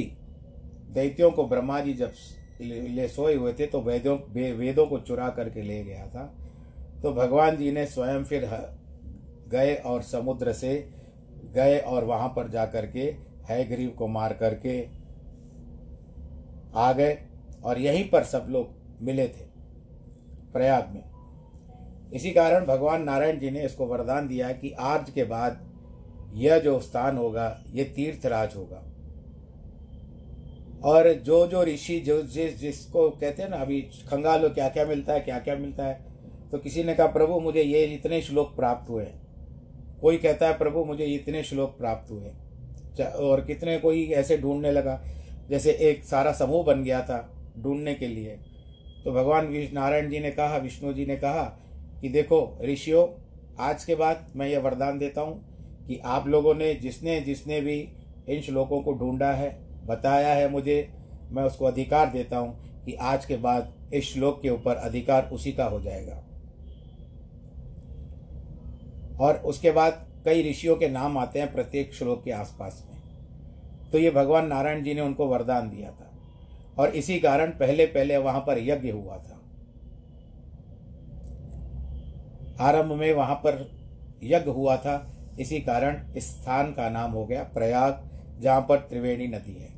दैत्यों 0.90 1.30
को 1.30 1.46
ब्रह्मा 1.46 1.80
जी 1.80 1.94
जब 1.94 2.12
ले 2.60 3.08
सोए 3.08 3.34
हुए 3.34 3.52
थे 3.52 3.66
तो 3.66 3.80
वेदों 3.80 4.16
वेदों 4.56 4.86
को 4.86 4.98
चुरा 5.00 5.28
करके 5.30 5.62
ले 5.62 5.82
गया 5.84 6.06
था। 6.06 6.24
तो 7.02 7.12
भगवान 7.12 7.56
जी 7.56 7.72
ने 7.72 7.86
स्वयं 7.86 8.24
फिर 8.24 8.44
गए 9.52 9.74
और 9.76 10.02
समुद्र 10.02 10.52
से 10.52 10.72
गए 11.54 11.78
और 11.78 12.04
वहाँ 12.04 12.28
पर 12.28 12.48
जा 12.48 12.64
करके 12.66 13.14
है 13.48 13.64
गरीब 13.68 13.94
को 13.94 14.06
मार 14.08 14.32
करके 14.32 14.80
आ 16.74 16.92
गए 16.92 17.16
और 17.64 17.78
यहीं 17.78 18.08
पर 18.10 18.24
सब 18.24 18.46
लोग 18.50 19.02
मिले 19.02 19.26
थे 19.28 19.48
प्रयाग 20.52 20.90
में। 20.94 21.02
इसी 22.12 22.30
कारण 22.30 22.66
भगवान 22.66 23.02
नारायण 23.02 23.38
जी 23.38 23.50
ने 23.50 23.64
इसको 23.64 23.86
वरदान 23.86 24.28
दिया 24.28 24.50
कि 24.52 24.70
आज 24.80 25.10
के 25.10 25.24
बाद 25.24 25.60
यह 26.34 26.58
जो 26.58 26.78
स्थान 26.80 27.16
होगा, 27.16 27.64
ये 27.68 27.84
तीर्थराज 27.86 28.56
होगा। 28.56 28.82
और 30.84 31.12
जो 31.14 31.46
जो 31.46 31.62
ऋषि, 31.64 31.98
जो 32.00 32.20
जिस 32.24 32.58
जिसको 32.60 33.08
कहते 33.10 33.42
हैं 33.42 33.48
ना, 33.50 33.56
अभी 33.56 33.80
खंगालो 34.10 34.48
क्या 34.48 34.68
क्या 34.68 34.84
मिलता 34.86 35.12
है 35.12 35.20
क्या 35.20 35.38
क्या 35.38 35.56
मिलता 35.56 35.84
है 35.84 36.08
तो 36.52 36.58
किसी 36.58 36.84
ने 36.84 36.94
कहा, 36.94 37.06
प्रभु, 37.08 37.40
मुझे 37.40 37.62
ये 37.62 37.84
इतने 37.86 38.20
श्लोक 38.22 38.54
प्राप्त 38.56 38.90
हुए 38.90 39.04
कोई 40.00 40.16
कहता 40.16 40.46
है, 40.46 40.58
प्रभु, 40.58 40.84
मुझे 40.84 41.04
इतने 41.04 41.42
श्लोक 41.42 41.76
प्राप्त 41.78 42.10
हुए। 42.10 42.30
और 43.04 43.40
कितने 43.40 43.78
कोई 43.78 44.04
ऐसे 44.10 44.38
ढूँढने 44.38 44.72
लगा, 44.72 45.00
जैसे 45.50 45.70
एक 45.70 46.04
सारा 46.04 46.32
समूह 46.32 46.64
बन 46.64 46.82
गया 46.84 47.00
था 47.02 47.18
ढूँढने 47.58 47.94
के 47.94 48.06
लिए। 48.06 48.38
तो 49.04 49.12
भगवान 49.12 49.48
नारायण 49.72 50.10
जी 50.10 50.20
ने 50.20 50.30
कहा, 50.30 50.56
विष्णु 50.56 50.92
जी 50.92 51.06
ने 51.06 51.16
कहा 51.16 51.42
कि 52.00 52.08
देखो, 52.08 52.58
ऋषियों, 52.64 53.06
आज 53.60 53.84
के 53.84 53.94
बाद 53.94 54.26
मैं 54.36 54.48
ये 54.48 54.58
वरदान 54.58 54.98
देता 54.98 55.20
हूँ 55.20 55.86
कि 55.86 56.00
आप 56.04 56.28
लोगों 56.28 56.54
ने 56.54 56.74
जिसने 56.74 57.20
जिसने 57.20 57.60
भी 57.60 57.78
इन 58.28 58.40
श्लोकों 58.42 58.80
को 58.82 58.92
ढूंढा 58.92 59.32
है, 59.32 59.50
बताया 59.86 60.34
है 60.34 60.50
मुझे, 60.50 60.88
मैं 61.32 61.42
उसको 61.42 61.66
अधिकार 61.66 62.10
देता 62.10 62.38
हूँ 62.38 62.84
कि 62.84 62.94
आज 62.94 63.24
के 63.24 63.36
बाद 63.36 63.72
इस 63.94 64.12
श्लोक 64.12 64.40
के 64.42 64.50
ऊपर 64.50 64.76
अधिकार 64.76 65.28
उसी 65.32 65.52
का 65.52 65.64
हो 65.64 65.80
जाएगा। 65.80 66.22
और 69.20 69.34
उसके 69.34 69.70
बाद 69.70 70.06
कई 70.24 70.50
ऋषियों 70.50 70.76
के 70.76 70.88
नाम 70.88 71.18
आते 71.18 71.38
हैं 71.38 71.52
प्रत्येक 71.52 71.94
श्लोक 71.94 72.24
के 72.24 72.30
आसपास 72.30 72.86
में। 72.90 73.00
तो 73.90 73.98
ये 73.98 74.10
भगवान 74.10 74.46
नारायण 74.46 74.84
जी 74.84 74.94
ने 74.94 75.00
उनको 75.00 75.26
वरदान 75.26 75.70
दिया 75.70 75.90
था। 75.90 76.10
और 76.78 76.88
इसी 76.88 77.20
कारण 77.20 77.50
पहले 77.50 77.86
पहले 77.86 78.16
वहाँ 78.16 78.40
पर 78.40 78.58
यज्ञ 78.58 78.90
हुआ 78.90 79.16
था। 79.16 79.36
आरंभ 82.60 82.92
में 82.92 83.12
वहाँ 83.14 83.34
पर 83.34 83.70
यज्ञ 84.22 84.50
हुआ 84.50 84.76
था। 84.76 85.12
इसी 85.40 85.60
कारण 85.60 86.12
इस 86.16 86.30
स्थान 86.30 86.72
का 86.72 86.90
नाम 86.90 87.10
हो 87.10 87.26
गया 87.26 87.42
प्रयाग, 87.42 88.08
जहाँ 88.40 88.60
पर 88.60 88.78
त्रिवेणी 88.78 89.26
नदी 89.26 89.54
है। 89.54 89.70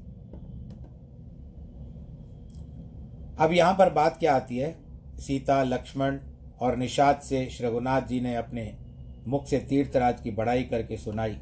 अब 3.38 3.52
यहाँ 3.52 3.74
पर 3.74 3.90
बात 3.90 4.18
क्या 4.18 4.36
आती 4.36 4.58
है? 4.58 4.76
सीता, 5.18 5.62
लक्ष्मण 5.62 6.18
और 6.60 6.76
निषाद 6.76 7.20
से 7.20 7.46
श्रघुनाथ 7.46 8.02
जी 8.02 8.20
ने 8.20 8.36
अपने 8.36 8.76
मुख 9.26 9.46
से 9.46 9.58
तीर्थराज 9.60 10.20
की 10.20 10.30
बड़ाई 10.30 10.62
करके 10.62 10.96
सुनाई। 10.96 11.36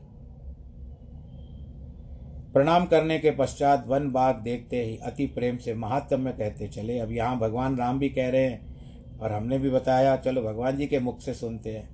प्रणाम 2.53 2.87
करने 2.87 3.19
के 3.19 3.31
पश्चात 3.31 3.87
वन 3.87 4.11
बाग 4.11 4.37
देखते 4.37 4.83
ही 4.85 4.97
अति 4.97 5.27
प्रेम 5.27 5.57
से 5.57 5.75
महात्म्य 5.75 6.33
कहते 6.33 6.69
चले, 6.69 6.99
अब 6.99 7.13
यहाँ 7.13 7.39
भगवान 7.39 7.77
राम 7.77 7.99
भी 7.99 8.09
कह 8.09 8.29
रहे 8.29 8.45
हैं 8.45 9.19
और 9.19 9.33
हमने 9.33 9.59
भी 9.59 9.71
बताया, 9.71 10.17
चलो 10.17 10.43
भगवान 10.43 10.77
जी 10.77 10.87
के 10.87 10.99
मुख 10.99 11.21
से 11.21 11.35
सुनते 11.35 11.71
हैं। 11.71 11.89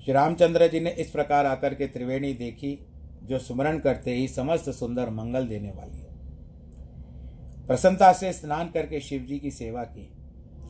श्री 0.00 0.12
रामचंद्र 0.12 0.68
जी 0.68 0.80
ने 0.80 0.90
इस 0.90 1.10
प्रकार 1.10 1.46
आकर 1.46 1.74
के 1.74 1.86
त्रिवेणी 1.86 2.32
देखी, 2.34 2.78
जो 3.22 3.38
स्मरण 3.38 3.78
करते 3.78 4.14
ही 4.14 4.28
समस्त 4.28 4.70
सुंदर 4.70 5.10
मंगल 5.10 5.46
देने 5.46 5.70
वाली 5.70 5.98
है। 5.98 6.10
प्रसन्नता 7.66 8.12
से 8.12 8.32
स्नान 8.32 8.70
करके 8.70 9.00
शिव 9.00 9.22
जी 9.22 9.38
की 9.38 9.50
सेवा 9.50 9.82
की। 9.84 10.08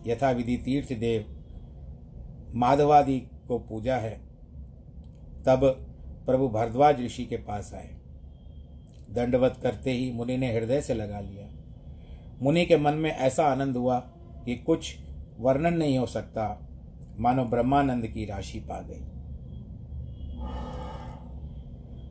यथा 0.06 0.30
विधि 0.30 0.56
तीर्थ 0.56 0.92
देव 0.92 1.24
माधवादि 2.54 3.18
को 3.48 3.58
पूजा 3.58 3.96
है। 3.96 4.20
तब 5.46 5.64
प्रभु 6.26 6.48
भरद्वाज 6.48 7.04
ऋषि 7.04 7.24
के 7.24 7.36
पास 7.36 7.74
आए। 7.74 7.90
दंडवत 9.10 9.58
करते 9.62 9.92
ही 9.92 10.12
मुनि 10.12 10.36
ने 10.36 10.52
हृदय 10.52 10.80
से 10.80 10.94
लगा 10.94 11.20
लिया। 11.20 11.48
मुनि 12.42 12.64
के 12.64 12.76
मन 12.76 12.94
में 12.94 13.10
ऐसा 13.10 13.44
आनंद 13.44 13.76
हुआ 13.76 13.98
कि 14.44 14.56
कुछ 14.56 14.96
वर्णन 15.38 15.74
नहीं 15.74 15.98
हो 15.98 16.06
सकता। 16.06 16.68
मानो 17.20 17.44
ब्रह्मानंद 17.44 18.06
की 18.06 18.24
राशि 18.24 18.60
पा 18.60 18.80
गई। 18.80 19.04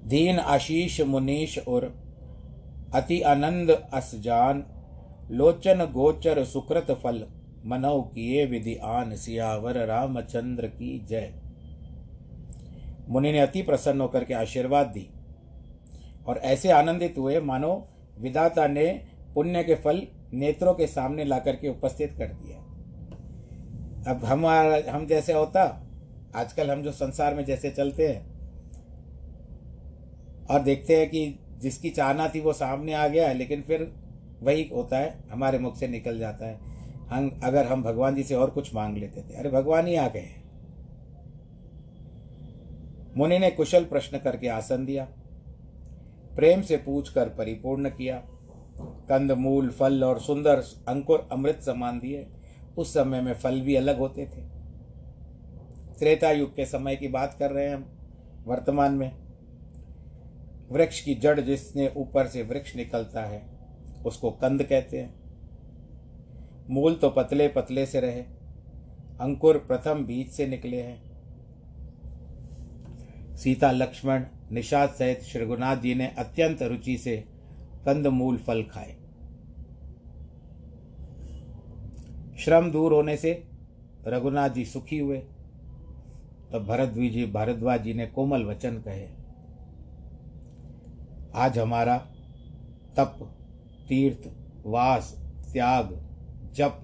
दीन 0.10 0.40
आशीष 0.40 1.02
मुनीश 1.02 1.60
और 1.60 1.96
अति 2.94 3.22
आनंद 3.22 3.72
असजान 3.94 4.66
लोचन 5.32 5.86
गोचर 5.86 6.44
सुकृत 6.44 6.92
फल, 6.92 7.26
मनौ 7.66 8.02
किए 8.02 8.46
विधि 8.46 8.76
आन 8.76 9.16
सियावर 9.16 9.86
रामचंद्र 9.86 10.68
की 10.68 11.00
जय। 11.00 11.41
मुनि 13.12 13.32
ने 13.32 13.40
अति 13.40 13.62
प्रसन्न 13.62 14.02
होकर 14.02 14.24
के 14.24 14.34
आशीर्वाद 14.34 14.88
दी। 14.88 15.10
और 16.28 16.38
ऐसे 16.38 16.72
आनंदित 16.72 17.16
हुए, 17.18 17.40
मानो 17.40 17.88
विदाता 18.20 18.68
ने 18.68 19.06
पुण्य 19.36 19.64
के 19.64 19.76
फल 19.76 20.08
नेत्रों 20.34 20.74
के 20.74 20.88
सामने 20.88 21.26
ला 21.26 21.40
करके 21.40 21.70
उपस्थित 21.70 22.16
कर 22.18 22.28
दिया। 22.28 22.58
अब 24.12 24.26
हम 24.26 24.46
हम 24.90 25.06
जैसे 25.06 25.34
होता, 25.34 25.88
आजकल 26.36 26.72
हम 26.72 26.84
जो 26.84 26.92
संसार 26.92 27.36
में 27.36 27.46
जैसे 27.46 27.72
चलते 27.72 28.08
हैं, 28.08 28.32
और 30.46 30.62
देखते 30.62 30.98
हैं 30.98 31.10
कि 31.10 31.40
जिसकी 31.58 31.90
चाहना 31.90 32.28
थी 32.28 32.40
वो 32.42 32.54
सामने 32.54 32.94
आ 32.94 33.08
गया 33.08 33.28
है, 33.28 33.34
लेकिन 33.34 33.62
फिर 33.62 33.92
वही 34.42 34.70
होता 34.74 34.98
है, 34.98 35.24
हमारे 35.32 35.60
मुख 35.60 35.76
से 35.76 35.88
निकल 35.88 36.20
जाता 36.20 36.46
है। 36.46 36.60
हम, 37.10 37.40
अगर 37.44 37.66
हम 37.66 37.84
भगवान 37.84 38.16
जी 38.16 38.24
से 38.24 38.36
और 38.36 38.50
कुछ 38.50 38.76
मांग 38.76 38.98
लेते 38.98 39.22
थे, 39.22 39.34
अरे 39.34 39.50
भगवान 39.50 39.88
ही 39.88 39.96
आ 39.96 40.08
गए 40.08 40.28
मुनि 43.18 43.40
ने 43.40 43.52
कुशल 43.52 43.84
प्रश्न 43.84 44.18
करके 44.18 44.48
आसन 44.48 44.86
दिया, 44.86 45.08
प्रेम 46.36 46.62
से 46.62 46.78
पूछ 46.78 47.10
कर 47.10 47.30
परिपूर्ण 47.30 47.90
किया। 47.90 48.22
कंद 49.10 49.32
मूल, 49.32 49.70
फल 49.70 50.04
और 50.04 50.20
सुंदर 50.20 50.64
अंकुर 50.88 51.28
अमृत 51.32 51.62
समान 51.62 52.00
दिए। 52.00 52.28
उस 52.78 52.94
समय 52.94 53.22
में 53.22 53.34
फल 53.34 53.62
भी 53.62 53.76
अलग 53.76 53.98
होते 53.98 54.26
थे। 54.26 54.42
त्रेता 56.00 56.32
युग 56.32 56.56
के 56.56 56.66
समय 56.66 56.96
की 56.96 57.08
बात 57.08 57.36
कर 57.40 57.52
रहे 57.52 57.68
हैं 57.68 57.76
हम, 57.76 57.86
वर्तमान 58.48 58.94
में। 58.94 59.12
वृक्ष 60.72 61.02
की 61.02 61.16
जड़ 61.16 61.40
जिसने 61.40 61.92
ऊपर 61.98 62.28
से 62.28 62.44
वृक्ष 62.44 62.76
निकलता 62.76 63.22
है, 63.22 63.42
उसको 64.06 64.32
कंद 64.32 64.64
कहते 64.64 64.98
हैं। 64.98 65.14
मूल 66.70 66.96
तो 66.96 67.10
पतले 67.10 67.48
पतले 67.48 67.86
से 67.86 68.00
रहे, 68.00 68.22
अंकुर 69.22 69.58
प्रथम 69.58 70.06
बीज 70.06 70.30
से 70.30 70.48
निकले 70.48 70.82
हैं। 70.82 71.11
सीता 73.44 73.72
लक्ष्मण, 73.72 74.24
निषाद 74.52 74.90
सहित 74.90 75.22
श्रीगुनाथ 75.22 75.78
जी 75.78 75.94
ने 75.96 76.08
अत्यंत 76.18 76.62
रुचि 76.62 76.98
से 76.98 77.16
कंदमूल 77.86 78.38
फल 78.38 78.64
खाए। 78.64 78.96
श्रम 82.40 82.72
दूर 82.72 82.94
होने 82.94 83.16
से 83.18 83.32
रघुनाथ 84.08 84.50
जी 84.50 84.66
सुखी 84.66 85.00
हुए। 85.00 85.18
तब 86.52 86.66
भरद्वी 86.68 87.10
जी 87.10 87.26
भारद्वाज 87.26 87.84
जी 87.84 87.94
ने 87.94 88.08
कोमल 88.08 88.44
वचन 88.44 88.78
कहे, 88.78 89.08
आज 91.36 91.60
हमारा 91.60 91.98
तप, 92.98 93.18
तीर्थ, 93.90 94.30
वास, 94.66 95.14
त्याग, 95.54 95.94
जप, 96.56 96.82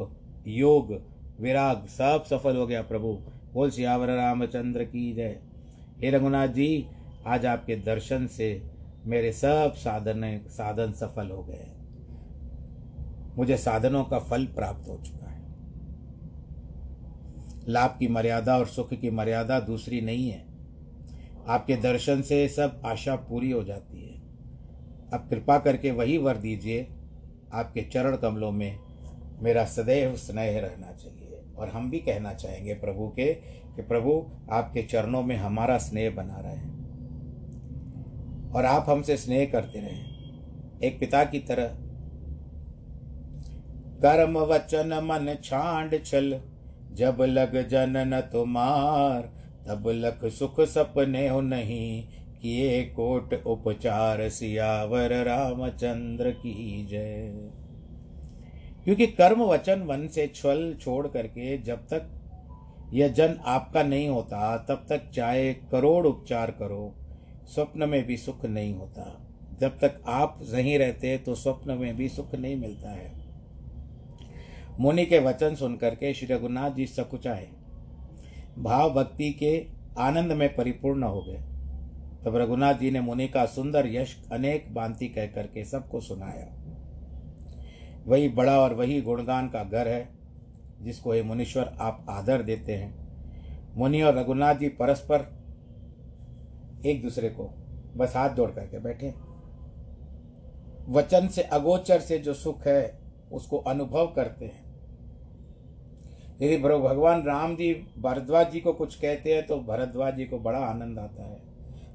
योग, 0.48 0.91
विराग 1.39 1.86
सब 1.88 2.24
सफल 2.24 2.58
हो 2.58 2.67
गया 2.67 2.82
प्रभु। 2.82 3.17
बोल 3.54 3.70
सियावर 3.70 4.08
रामचंद्र 4.08 4.84
की 4.84 5.13
जय। 5.13 5.39
हे 6.04 6.10
रघुनाथ 6.12 6.48
जी, 6.48 6.88
आज 7.28 7.46
आपके 7.46 7.76
दर्शन 7.76 8.28
से 8.28 8.64
मेरे 9.06 9.32
सब 9.32 9.74
साधन 9.76 10.42
साधन 10.48 10.92
सफल 10.92 11.30
हो 11.30 11.44
गए 11.44 11.68
मुझे 13.38 13.58
साधनों 13.58 14.04
का 14.04 14.20
फल 14.20 14.46
प्राप्त 14.46 14.88
हो 14.90 14.98
चुका 14.98 15.30
है। 15.30 15.46
लाभ 17.68 17.96
की 18.00 18.08
मर्यादा 18.08 18.58
और 18.58 18.66
सुख 18.66 18.94
की 18.94 19.10
मर्यादा 19.10 19.60
दूसरी 19.60 20.02
नहीं 20.02 20.30
है। 20.30 20.46
आपके 21.48 21.76
दर्शन 21.76 22.22
से 22.22 22.48
सब 22.48 22.82
आशा 22.86 23.16
पूरी 23.16 23.52
हो 23.52 23.64
जाती 23.64 24.04
है। 24.04 24.20
अब 25.14 25.28
कृपा 25.30 25.60
करके 25.60 25.92
वही 25.92 26.18
वर 26.18 26.38
दीजिए, 26.38 26.88
आपके 27.54 27.82
चरण 27.82 28.18
कमलों 28.18 28.52
में 28.52 28.80
मेरा 29.39 29.65
सदैव 29.65 30.15
स्नेह 30.15 30.60
रहना 30.60 30.91
चाहिए। 30.91 31.41
और 31.58 31.69
हम 31.69 31.89
भी 31.89 32.00
कहना 32.00 32.34
चाहेंगे 32.34 32.73
प्रभु 32.73 33.08
के, 33.08 33.34
कि 33.76 33.82
प्रभु, 33.82 34.32
आपके 34.52 34.84
चरणों 34.84 35.23
में 35.23 35.36
हमारा 35.36 35.78
स्नेह 35.78 36.10
बना 36.10 36.39
रहे। 36.39 36.78
और 38.52 38.65
आप 38.65 38.86
हमसे 38.89 39.17
स्नेह 39.17 39.50
करते 39.52 39.80
रहे। 39.80 40.17
एक 40.88 41.00
पिता 41.00 41.23
की 41.23 41.39
तरह, 41.39 41.67
कर्म 44.02 44.38
वचन 44.38 44.88
मन 44.88 45.36
छांड 45.43 46.04
छल, 46.06 46.41
जब 46.93 47.17
लग 47.21 47.67
जनन 47.67 48.21
तुम्हार, 48.21 49.21
तब 49.67 49.84
लख 49.88 50.26
सुख 50.26 50.62
सपने 50.62 51.28
हो 51.28 51.41
नहीं, 51.41 52.08
किए 52.41 52.84
कोट 52.84 53.34
उपचार 53.34 54.30
सियावर 54.30 55.23
रामचंद्र 55.23 56.32
की 56.32 56.86
जय। 56.86 57.67
क्योंकि 58.88 59.08
कर्म 59.08 59.41
वचन 59.41 59.80
मन 59.80 60.08
से 60.08 60.28
छल 60.36 60.78
छोड़ 60.82 61.08
करके 61.08 61.58
जब 61.58 61.78
तक 61.78 62.10
यह 62.93 63.08
जन 63.08 63.39
आपका 63.45 63.84
नहीं 63.84 64.08
होता, 64.08 64.58
तब 64.58 64.86
तक 64.89 65.10
चाहे 65.10 65.54
करोड़ 65.54 66.08
उपचार 66.08 66.52
करो, 66.52 66.95
स्वप्न 67.45 67.89
में 67.89 68.06
भी 68.06 68.17
सुख 68.17 68.45
नहीं 68.45 68.73
होता। 68.76 69.28
जब 69.60 69.80
तक 69.80 70.02
आप 70.08 70.39
नहीं 70.54 70.78
रहते 70.80 71.17
तो 71.17 71.36
स्वप्न 71.36 71.71
में 71.71 71.95
भी 71.97 72.10
सुख 72.10 72.36
नहीं 72.36 72.56
मिलता 72.56 72.89
है। 72.89 73.12
मुनि 74.80 75.06
के 75.06 75.19
वचन 75.19 75.56
सुन 75.56 75.78
करके 75.78 76.13
श्री 76.13 76.36
रघुनाथ 76.36 76.71
जी 76.71 76.86
सकुचाए। 76.86 77.47
भाव 78.60 78.93
भक्ति 78.93 79.30
के 79.32 79.67
आनंद 80.00 80.32
में 80.32 80.56
परिपूर्ण 80.56 81.04
हो 81.04 81.21
गए। 81.21 81.41
तब 82.26 82.36
रघुनाथ 82.36 82.73
जी 82.73 82.91
ने 82.91 83.02
मुनि 83.02 83.28
का 83.28 83.45
सुंदर 83.45 83.88
यश 83.88 84.17
अनेक 84.32 84.73
बांति 84.73 85.08
कह 85.08 85.26
करके 85.26 85.65
सबको 85.65 86.00
सुनाया। 86.00 86.57
वही 88.08 88.30
बड़ा 88.30 88.60
और 88.60 88.74
वही 88.74 89.02
गुणगान 89.02 89.48
का 89.50 89.63
घर 89.63 89.88
है, 89.88 90.08
जिसको 90.82 91.12
हे 91.13 91.22
मुनीश्वर 91.24 91.74
आप 91.80 92.06
आदर 92.10 92.41
देते 92.41 92.76
हैं। 92.76 92.96
मुनि 93.76 94.02
और 94.02 94.17
रघुनाथ 94.17 94.56
जी 94.56 94.67
परस्पर 94.70 95.26
एक 96.86 97.02
दूसरे 97.04 97.30
को 97.30 97.50
बस 97.98 98.15
हाथ 98.15 98.30
जोड़ 98.30 98.50
करके 98.52 98.80
बैठे 98.80 99.13
वचन 100.89 101.28
से, 101.28 101.41
अगोचर 101.41 102.00
से 102.00 102.17
जो 102.20 102.34
सुख 102.34 102.67
है, 102.67 103.00
उसको 103.32 103.58
अनुभव 103.58 104.08
करते 104.08 104.46
हैं। 104.46 104.65
यदि 106.41 106.58
भगवान 106.58 107.24
राम 107.24 107.56
जी 107.56 107.74
भरद्वाज 107.98 108.52
जी 108.52 108.60
को 108.60 108.74
कुछ 108.74 108.96
कहते 108.96 109.34
हैं 109.34 109.46
तो 109.48 109.60
भरद्वाज 109.60 110.15
जी 110.15 110.26
को 110.26 110.39
बड़ा 110.39 110.60
आनंद 110.60 111.00
आता 111.00 111.24
है। 111.24 111.41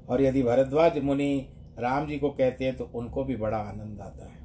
और 0.09 0.21
यदि 0.21 0.43
भरद्वाज 0.43 0.97
मुनि 0.99 1.47
राम 1.79 2.07
जी 2.07 2.17
को 2.19 2.29
कहते 2.29 2.65
हैं 2.65 2.75
तो 2.77 2.89
उनको 2.95 3.23
भी 3.23 3.35
बड़ा 3.35 3.57
आनंद 3.57 4.01
आता 4.01 4.25
है। 4.25 4.42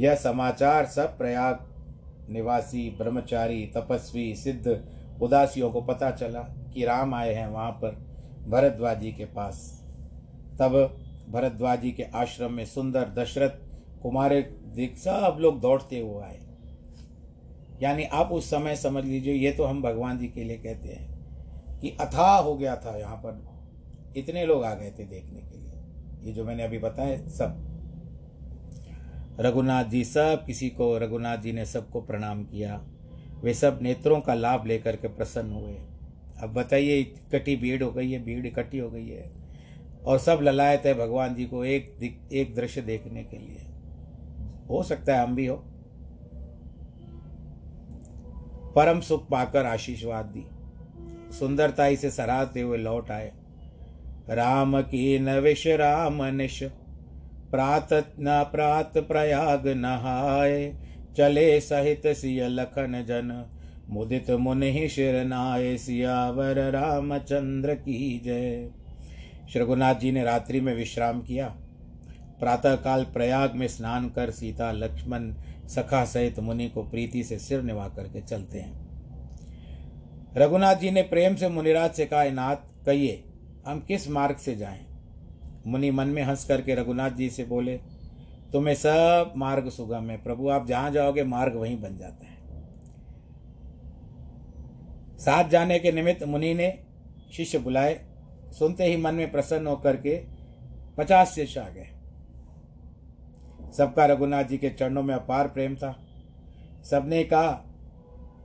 यह 0.00 0.14
समाचार 0.14 0.86
सब 0.86 1.16
प्रयाग 1.18 1.66
निवासी, 2.30 2.88
ब्रह्मचारी, 2.98 3.64
तपस्वी, 3.66 4.34
सिद्ध 4.34 4.82
उदासियों 5.22 5.70
को 5.70 5.80
पता 5.80 6.10
चला 6.10 6.40
कि 6.74 6.84
राम 6.84 7.14
आए 7.14 7.34
हैं 7.34 7.46
वहाँ 7.48 7.70
पर 7.72 7.96
भरद्वाज 8.48 9.00
जी 9.00 9.12
के 9.12 9.24
पास। 9.24 9.58
तब 10.60 10.76
भरद्वाज 11.30 11.80
जी 11.80 11.90
के 11.92 12.02
आश्रम 12.02 12.52
में 12.52 12.64
सुंदर 12.64 13.08
दशरथ 13.08 13.58
कुमार 14.02 14.32
सब 14.98 15.36
लोग 15.40 15.60
दौड़ते 15.60 15.98
हुए 15.98 16.22
आए। 16.22 16.38
यानी 17.82 18.04
आप 18.04 18.32
उस 18.32 18.50
समय 18.50 18.76
समझ 18.76 19.04
लीजिए, 19.04 19.34
ये 19.34 19.52
तो 19.52 19.64
हम 19.64 19.82
भगवान 19.82 20.18
जी 20.18 20.28
के 20.28 20.44
लिए 20.44 20.56
कहते 20.56 20.88
हैं 20.88 21.78
कि 21.80 21.96
अथाह 22.00 22.36
हो 22.36 22.54
गया 22.54 22.76
था 22.76 22.96
यहाँ 22.98 23.16
पर। 23.16 23.48
इतने 24.16 24.44
लोग 24.46 24.64
आ 24.64 24.74
गए 24.74 24.90
थे 24.90 25.04
देखने 25.04 25.40
के 25.40 25.58
लिए। 25.58 26.26
ये 26.26 26.32
जो 26.32 26.44
मैंने 26.44 26.62
अभी 26.62 26.78
बताया, 26.78 27.16
सब 27.28 27.69
रघुनाथ 29.40 29.84
जी 29.84 30.04
सब 30.04 30.44
किसी 30.46 30.68
को, 30.70 30.98
रघुनाथ 30.98 31.38
जी 31.38 31.52
ने 31.52 31.64
सबको 31.64 32.00
प्रणाम 32.00 32.44
किया। 32.44 32.84
वे 33.44 33.54
सब 33.54 33.78
नेत्रों 33.82 34.20
का 34.20 34.34
लाभ 34.34 34.66
लेकर 34.66 34.96
के 34.96 35.08
प्रसन्न 35.08 35.52
हुए। 35.52 35.76
अब 36.42 36.52
बताइए, 36.52 36.96
इकट्ठी 36.96 37.56
भीड़ 37.56 37.82
हो 37.82 37.92
गई 37.92 38.10
है, 38.10 38.24
भीड़ 38.24 38.46
इकट्ठी 38.46 38.78
हो 38.78 38.90
गई 38.90 39.08
है। 39.08 39.32
और 40.04 40.18
सब 40.18 40.38
ललायत 40.42 40.82
है 40.86 40.94
भगवान 40.94 41.34
जी 41.34 41.44
को 41.44 41.64
एक 41.64 41.96
एक 42.32 42.54
दृश्य 42.54 42.82
देखने 42.82 43.24
के 43.24 43.38
लिए। 43.38 43.66
हो 44.68 44.82
सकता 44.82 45.16
है 45.16 45.22
हम 45.22 45.34
भी 45.34 45.46
हो। 45.46 45.64
परम 48.76 49.00
सुख 49.00 49.28
पाकर 49.28 49.66
आशीषवाद 49.66 50.24
दी। 50.24 50.44
सुंदरताई 51.38 51.96
से 51.96 52.10
सराहते 52.10 52.60
हुए 52.60 52.78
लौट 52.78 53.10
आए। 53.10 53.32
राम 54.30 54.82
की 54.82 55.18
न 55.18 55.28
राम 55.66 56.24
निश। 56.24 56.64
प्रात 57.50 57.88
न 58.20 58.48
प्रात 58.52 58.98
प्रयाग 58.98 59.68
नहाय 59.68 60.74
चले 61.16 61.60
सहित 61.60 62.02
सिय 62.06 62.48
लखन 62.48 63.04
जन। 63.08 63.50
मुदित 63.90 64.30
मुनि 64.30 64.88
शिर 64.88 65.24
नाय, 65.24 65.76
सियावर 65.76 66.70
रामचंद्र 66.70 67.74
की 67.74 68.22
जय। 68.24 68.70
श्रघुनाथ 69.52 69.94
जी 69.94 70.12
ने 70.12 70.24
रात्रि 70.24 70.60
में 70.60 70.74
विश्राम 70.74 71.20
किया। 71.20 71.48
प्रातःकाल 72.40 73.04
प्रयाग 73.04 73.54
में 73.54 73.68
स्नान 73.68 74.08
कर 74.08 74.30
सीता, 74.30 74.72
लक्ष्मण, 74.72 75.34
सखा 75.68 76.04
सहित 76.04 76.38
मुनि 76.40 76.68
को 76.68 76.82
प्रीति 76.82 77.24
से 77.24 77.38
सिर 77.38 77.62
निभा 77.62 77.88
करके 77.88 78.20
चलते 78.20 78.58
हैं। 78.58 78.90
रघुनाथ 80.36 80.76
जी 80.76 80.90
ने 80.90 81.02
प्रेम 81.02 81.34
से 81.34 81.48
मुनिराज 81.48 81.90
से 81.90 82.06
कहा 82.06 82.24
नाथ, 82.24 82.56
कहिए, 82.86 83.24
हम 83.66 83.80
किस 83.80 84.10
मार्ग 84.10 84.36
से 84.36 84.56
जाएँ? 84.56 84.89
मुनि 85.66 85.90
मन 85.90 86.08
में 86.08 86.22
हंस 86.22 86.44
करके 86.44 86.74
रघुनाथ 86.74 87.10
जी 87.10 87.30
से 87.30 87.44
बोले, 87.44 87.76
तुम्हें 88.52 88.74
सब 88.74 89.32
मार्ग 89.36 89.68
सुगम 89.68 90.10
है, 90.10 90.22
प्रभु, 90.22 90.48
आप 90.48 90.66
जहाँ 90.66 90.90
जाओगे 90.90 91.24
मार्ग 91.24 91.56
वहीं 91.56 91.80
बन 91.80 91.96
जाता 91.96 92.26
है. 92.26 92.40
साथ 95.18 95.48
जाने 95.48 95.78
के 95.78 95.92
निमित्त 95.92 96.22
मुनि 96.22 96.54
ने 96.54 96.84
शिष्य 97.32 97.58
बुलाए। 97.58 98.06
सुनते 98.58 98.84
ही 98.84 98.96
मन 98.96 99.14
में 99.14 99.32
प्रसन्न 99.32 99.66
होकर 99.66 99.96
के 99.96 100.24
पचास 100.98 101.34
शिष्य 101.34 101.60
आ 101.60 101.68
गए। 101.68 101.86
सबका 103.72 104.06
रघुनाथ 104.06 104.44
जी 104.44 104.58
के 104.58 104.70
चरणों 104.70 105.02
में 105.02 105.14
अपार 105.14 105.48
प्रेम 105.48 105.76
था। 105.76 106.06
सबने 106.90 107.24
कहा, 107.24 107.64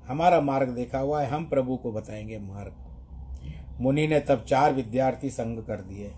हमारा 0.08 0.42
मार्ग 0.42 0.70
देखा 0.70 1.00
हुआ 1.00 1.22
है, 1.22 1.28
हम 1.28 1.46
प्रभु 1.46 1.78
को 1.78 1.92
बताएँगे 1.92 2.40
मार्ग। 2.40 2.74
मुनि 3.82 4.08
ने 4.08 4.20
तब 4.20 4.44
चार 4.44 4.74
विद्यार्थी 4.74 5.30
संग 5.30 5.64
कर 5.64 5.82
दिए। 5.82 6.14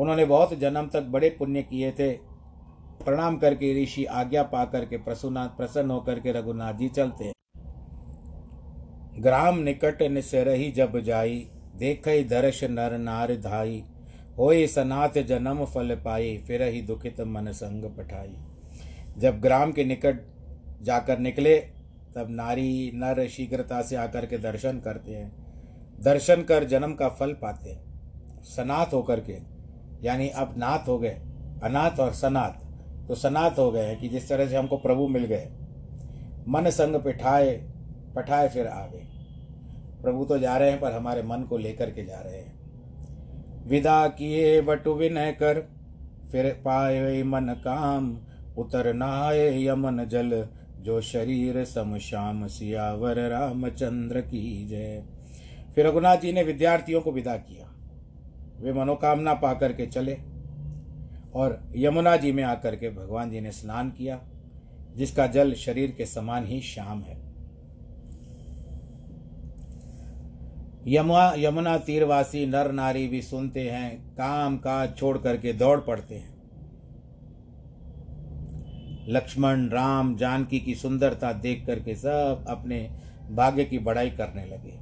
उन्होंने 0.00 0.24
बहुत 0.24 0.54
जन्म 0.54 0.86
तक 0.86 1.02
बड़े 1.02 1.30
पुण्य 1.30 1.62
किए 1.62 1.92
थे। 1.92 2.12
प्रणाम 3.04 3.36
करके 3.36 3.82
ऋषि 3.82 4.04
आज्ञा 4.04 4.42
पा 4.42 4.64
करके 4.64 4.96
प्रसुना 4.96 5.46
प्रसन्न 5.46 5.90
होकर 5.90 6.20
के 6.20 6.32
रघुनाथ 6.32 6.74
जी 6.74 6.88
चलते। 6.88 7.24
हैं 7.24 7.34
ग्राम 9.22 9.58
निकट 9.58 10.02
निसरही 10.02 10.70
जब 10.70 10.98
जाई, 11.00 11.48
देख 11.76 12.08
दर्श 12.08 12.64
नर 12.64 12.98
नार 12.98 13.34
धाई। 13.34 13.84
होए 14.38 14.66
सनाथ 14.66 15.22
जन्म 15.22 15.64
फल 15.64 15.94
पाई 15.94 16.38
फिर 16.38 16.62
ही 16.62 16.82
दुखित 16.82 17.20
मन 17.20 17.52
संग 17.52 17.84
पठाई। 17.84 18.36
जब 19.18 19.40
ग्राम 19.40 19.72
के 19.72 19.84
निकट 19.84 20.20
जाकर 20.82 21.18
निकले, 21.18 21.58
तब 22.14 22.26
नारी 22.30 22.92
नर 22.94 23.28
शीघ्रता 23.28 23.82
से 23.82 23.96
आकर 23.96 24.26
के 24.26 24.38
दर्शन 24.38 24.80
करते 24.80 25.12
हैं। 25.12 25.32
दर्शन 26.00 26.42
कर 26.42 26.64
जन्म 26.64 26.94
का 26.94 27.08
फल 27.08 27.32
पाते 27.32 27.70
हैं। 27.70 27.90
सनाथ 28.42 28.86
होकर 28.86 29.20
के 29.20 29.49
यानी 30.04 30.28
अब 30.28 30.54
नाथ 30.58 30.88
हो 30.88 30.98
गए, 30.98 31.20
अनाथ 31.62 32.00
और 32.00 32.12
सनाथ। 32.12 33.08
तो 33.08 33.14
सनाथ 33.14 33.58
हो 33.58 33.70
गए 33.70 33.96
कि 33.96 34.08
जिस 34.08 34.28
तरह 34.28 34.46
से 34.46 34.56
हमको 34.56 34.76
प्रभु 34.76 35.08
मिल 35.08 35.24
गए। 35.24 35.48
मन 36.48 36.70
संग 36.70 36.96
पिठाए, 36.96 37.50
पठाए 38.16 38.48
फिर 38.48 38.66
आ 38.66 38.86
गए 38.86 39.06
प्रभु 40.02 40.24
तो 40.24 40.38
जा 40.38 40.56
रहे 40.56 40.70
हैं, 40.70 40.80
पर 40.80 40.92
हमारे 40.92 41.22
मन 41.22 41.42
को 41.42 41.56
लेकर 41.58 41.90
के 41.90 42.04
जा 42.04 42.20
रहे 42.20 42.36
हैं। 42.36 43.68
विदा 43.68 44.06
किए 44.08 44.60
बटु 44.60 44.92
विनय 44.92 45.32
कर, 45.32 45.60
फिर 46.32 46.62
पाए 46.64 47.22
मन 47.22 47.54
काम। 47.64 48.18
उतर 48.58 48.94
नाय 48.94 49.66
यमन 49.66 50.04
जल, 50.04 50.46
जो 50.80 51.00
शरीर 51.00 51.64
सम 51.64 51.98
श्याम 51.98 52.46
सियावर 52.46 53.28
रामचंद्र 53.28 54.20
की 54.20 54.66
जय। 54.66 55.02
फिर 55.74 55.86
रघुनाथ 55.86 56.16
जी 56.16 56.32
ने 56.32 56.42
विद्यार्थियों 56.42 57.00
को 57.00 57.12
विदा 57.12 57.36
किया। 57.36 57.69
वे 58.60 58.72
मनोकामना 58.72 59.34
पा 59.34 59.54
करके 59.54 59.86
चले 59.86 60.18
और 61.34 61.72
यमुना 61.76 62.16
जी 62.16 62.32
में 62.32 62.42
आकर 62.44 62.76
के 62.76 62.90
भगवान 62.90 63.30
जी 63.30 63.40
ने 63.40 63.52
स्नान 63.52 63.90
किया, 63.90 64.20
जिसका 64.96 65.26
जल 65.26 65.54
शरीर 65.54 65.90
के 65.90 66.06
समान 66.06 66.46
ही 66.46 66.60
श्याम 66.60 67.00
है। 67.00 67.20
यमुना 70.86 71.34
यमुना 71.36 71.78
तीरवासी 71.78 72.46
नर 72.46 72.72
नारी 72.72 73.08
भी 73.08 73.22
सुनते 73.22 73.70
हैं, 73.70 74.10
काम 74.12 74.58
काज 74.58 74.96
छोड़ 74.96 75.18
करके 75.18 75.52
दौड़ 75.52 75.80
पड़ते 75.80 76.14
हैं। 76.14 76.40
लक्ष्मण, 79.08 79.68
राम, 79.68 80.16
जानकी 80.16 80.60
की 80.60 80.74
सुंदरता 80.74 81.32
देख 81.32 81.66
करके 81.66 81.94
सब 81.94 82.44
अपने 82.48 82.90
भाग्य 83.30 83.64
की 83.64 83.78
बढ़ाई 83.78 84.10
करने 84.10 84.44
लगे। 84.44 84.78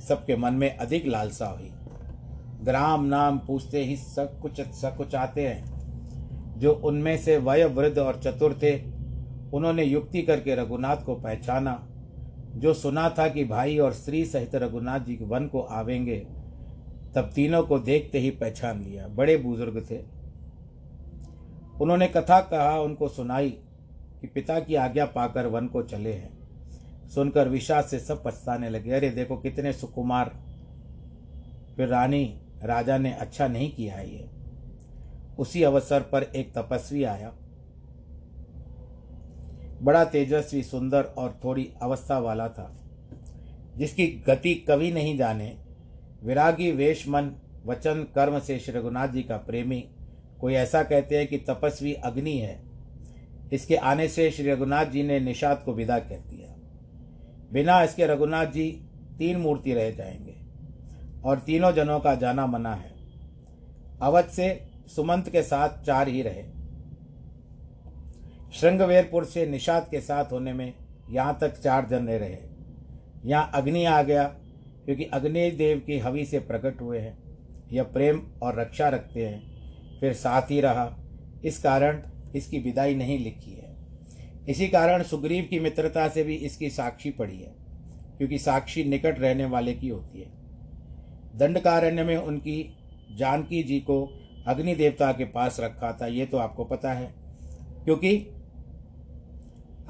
सबके 0.00 0.36
मन 0.36 0.54
में 0.54 0.76
अधिक 0.76 1.06
लालसा 1.06 1.46
हुई। 1.46 1.70
ग्राम 2.60 3.04
नाम 3.04 3.38
पूछते 3.38 3.84
ही 3.84 3.96
सब 3.96 4.40
कुछ 4.40 4.60
सब 4.60 4.96
कुछ 4.96 5.14
आते 5.14 5.48
हैं। 5.48 5.78
जो 6.58 6.72
उनमें 6.72 7.18
से 7.18 7.36
वय, 7.36 7.64
वृद्ध 7.64 7.98
और 7.98 8.20
चतुर 8.24 8.58
थे, 8.62 8.82
उन्होंने 9.52 9.84
युक्ति 9.84 10.22
करके 10.22 10.54
रघुनाथ 10.54 10.96
को 10.96 11.14
पहचाना। 11.14 11.88
जो 12.54 12.74
सुना 12.74 13.10
था 13.10 13.28
कि 13.28 13.44
भाई 13.44 13.78
और 13.78 13.92
स्त्री 13.92 14.24
सहित 14.24 14.54
रघुनाथ 14.54 15.00
जी 15.00 15.18
वन 15.22 15.46
को 15.46 15.60
आवेंगे, 15.60 16.26
तब 17.14 17.30
तीनों 17.34 17.62
को 17.62 17.78
देखते 17.78 18.18
ही 18.18 18.30
पहचान 18.30 18.82
लिया। 18.82 19.08
बड़े 19.08 19.36
बुज़ुर्ग 19.36 19.86
थे। 19.90 20.04
उन्होंने 21.80 22.06
कथा 22.06 22.40
कहा, 22.40 22.80
उनको 22.80 23.08
सुनाई 23.08 23.50
कि 24.20 24.26
पिता 24.26 24.60
की 24.60 24.74
आज्ञा 24.74 25.04
पाकर 25.04 25.46
वन 25.46 25.66
को 25.66 25.82
चले 25.82 26.12
हैं। 26.12 26.38
सुनकर 27.08 27.48
विषाद 27.48 27.84
से 27.84 27.98
सब 27.98 28.22
पछताने 28.24 28.70
लगे। 28.70 28.92
अरे 28.92 29.10
देखो 29.10 29.36
कितने 29.36 29.72
सुकुमार। 29.72 30.36
फिर 31.76 31.88
रानी 31.88 32.40
राजा 32.62 32.98
ने 32.98 33.12
अच्छा 33.12 33.48
नहीं 33.48 33.72
किया 33.72 33.94
है 33.94 34.14
ये। 34.14 34.30
उसी 35.38 35.62
अवसर 35.62 36.00
पर 36.00 36.22
एक 36.22 36.54
तपस्वी 36.54 37.04
आया। 37.04 37.32
बड़ा 39.82 40.04
तेजस्वी, 40.04 40.62
सुंदर 40.62 41.02
और 41.02 41.40
थोड़ी 41.44 41.72
अवस्था 41.82 42.18
वाला 42.18 42.48
था, 42.48 42.76
जिसकी 43.76 44.06
गति 44.06 44.54
कभी 44.54 44.92
नहीं 44.92 45.18
जाने। 45.18 45.58
विरागी 46.24 46.70
वेश 46.70 47.08
मन 47.08 47.30
वचन, 47.66 48.06
कर्म 48.14 48.40
से 48.40 48.58
श्री 48.58 48.78
रघुनाथ 48.78 49.08
जी 49.08 49.22
का 49.22 49.36
प्रेमी, 49.36 49.88
कोई 50.40 50.54
ऐसा 50.54 50.82
कहते 50.82 51.18
हैं 51.18 51.26
कि 51.26 51.38
तपस्वी 51.38 51.92
अग्नि 51.94 52.38
है। 52.38 52.62
इसके 53.52 53.76
आने 53.76 54.08
से 54.08 54.30
श्री 54.30 54.50
रघुनाथ 54.50 54.86
जी 54.86 55.02
ने 55.02 55.20
निषाद 55.20 55.62
को 55.64 55.72
विदा 55.72 55.98
कर 55.98 56.18
दिया। 56.18 56.48
बिना 57.52 57.82
इसके 57.82 58.06
रघुनाथ 58.06 58.46
जी 58.46 58.82
तीन 59.18 59.36
मूर्ति 59.36 59.74
रह 59.74 59.90
जाएँगे। 59.90 60.47
और 61.24 61.38
तीनों 61.38 61.72
जनों 61.72 62.00
का 62.00 62.14
जाना 62.14 62.46
मना 62.46 62.74
है। 62.74 62.92
अवध 64.02 64.24
से 64.24 64.48
सुमंत 64.96 65.28
के 65.28 65.42
साथ 65.42 65.82
चार 65.84 66.08
ही 66.08 66.22
रहे। 66.22 66.42
श्रृंगवेरपुर 68.52 69.24
से 69.24 69.46
निषाद 69.46 69.88
के 69.90 70.00
साथ 70.00 70.32
होने 70.32 70.52
में 70.52 70.72
यहाँ 71.10 71.38
तक 71.40 71.58
चार 71.60 71.86
जन 71.86 72.08
रहे। 72.08 72.36
यहाँ 73.24 73.50
अग्नि 73.54 73.84
आ 73.84 74.02
गया, 74.02 74.24
क्योंकि 74.84 75.04
अग्नि 75.04 75.50
देव 75.50 75.78
की 75.78 75.98
हवि 75.98 76.24
से 76.24 76.38
प्रकट 76.38 76.80
हुए 76.80 76.98
हैं। 76.98 77.16
यह 77.72 77.82
प्रेम 77.82 78.22
और 78.42 78.60
रक्षा 78.60 78.88
रखते 78.88 79.26
हैं। 79.26 80.00
फिर 80.00 80.12
साथ 80.12 80.50
ही 80.50 80.60
रहा। 80.60 80.96
इस 81.44 81.58
कारण 81.58 82.02
इसकी 82.34 82.58
विदाई 82.58 82.94
नहीं 82.94 83.18
लिखी 83.18 83.50
है। 83.50 83.76
इसी 84.48 84.68
कारण 84.68 85.02
सुग्रीव 85.02 85.46
की 85.50 85.60
मित्रता 85.60 86.08
से 86.08 86.22
भी 86.24 86.34
इसकी 86.34 86.70
साक्षी 86.70 87.10
पड़ी 87.10 87.38
है, 87.38 87.54
क्योंकि 88.18 88.38
साक्षी 88.38 88.84
निकट 88.84 89.18
रहने 89.18 89.44
वाले 89.44 89.74
की 89.74 89.88
होती 89.88 90.20
है। 90.20 90.37
दंडकारण्य 91.38 92.02
में 92.02 92.16
उनकी 92.16 92.76
जानकी 93.14 93.62
जी 93.62 93.80
को 93.80 94.20
अग्नि 94.46 94.74
देवता 94.74 95.12
के 95.12 95.24
पास 95.24 95.60
रखा 95.60 95.92
था, 95.92 96.06
ये 96.06 96.26
तो 96.26 96.36
आपको 96.36 96.64
पता 96.64 96.92
है। 96.92 97.14
क्योंकि 97.84 98.16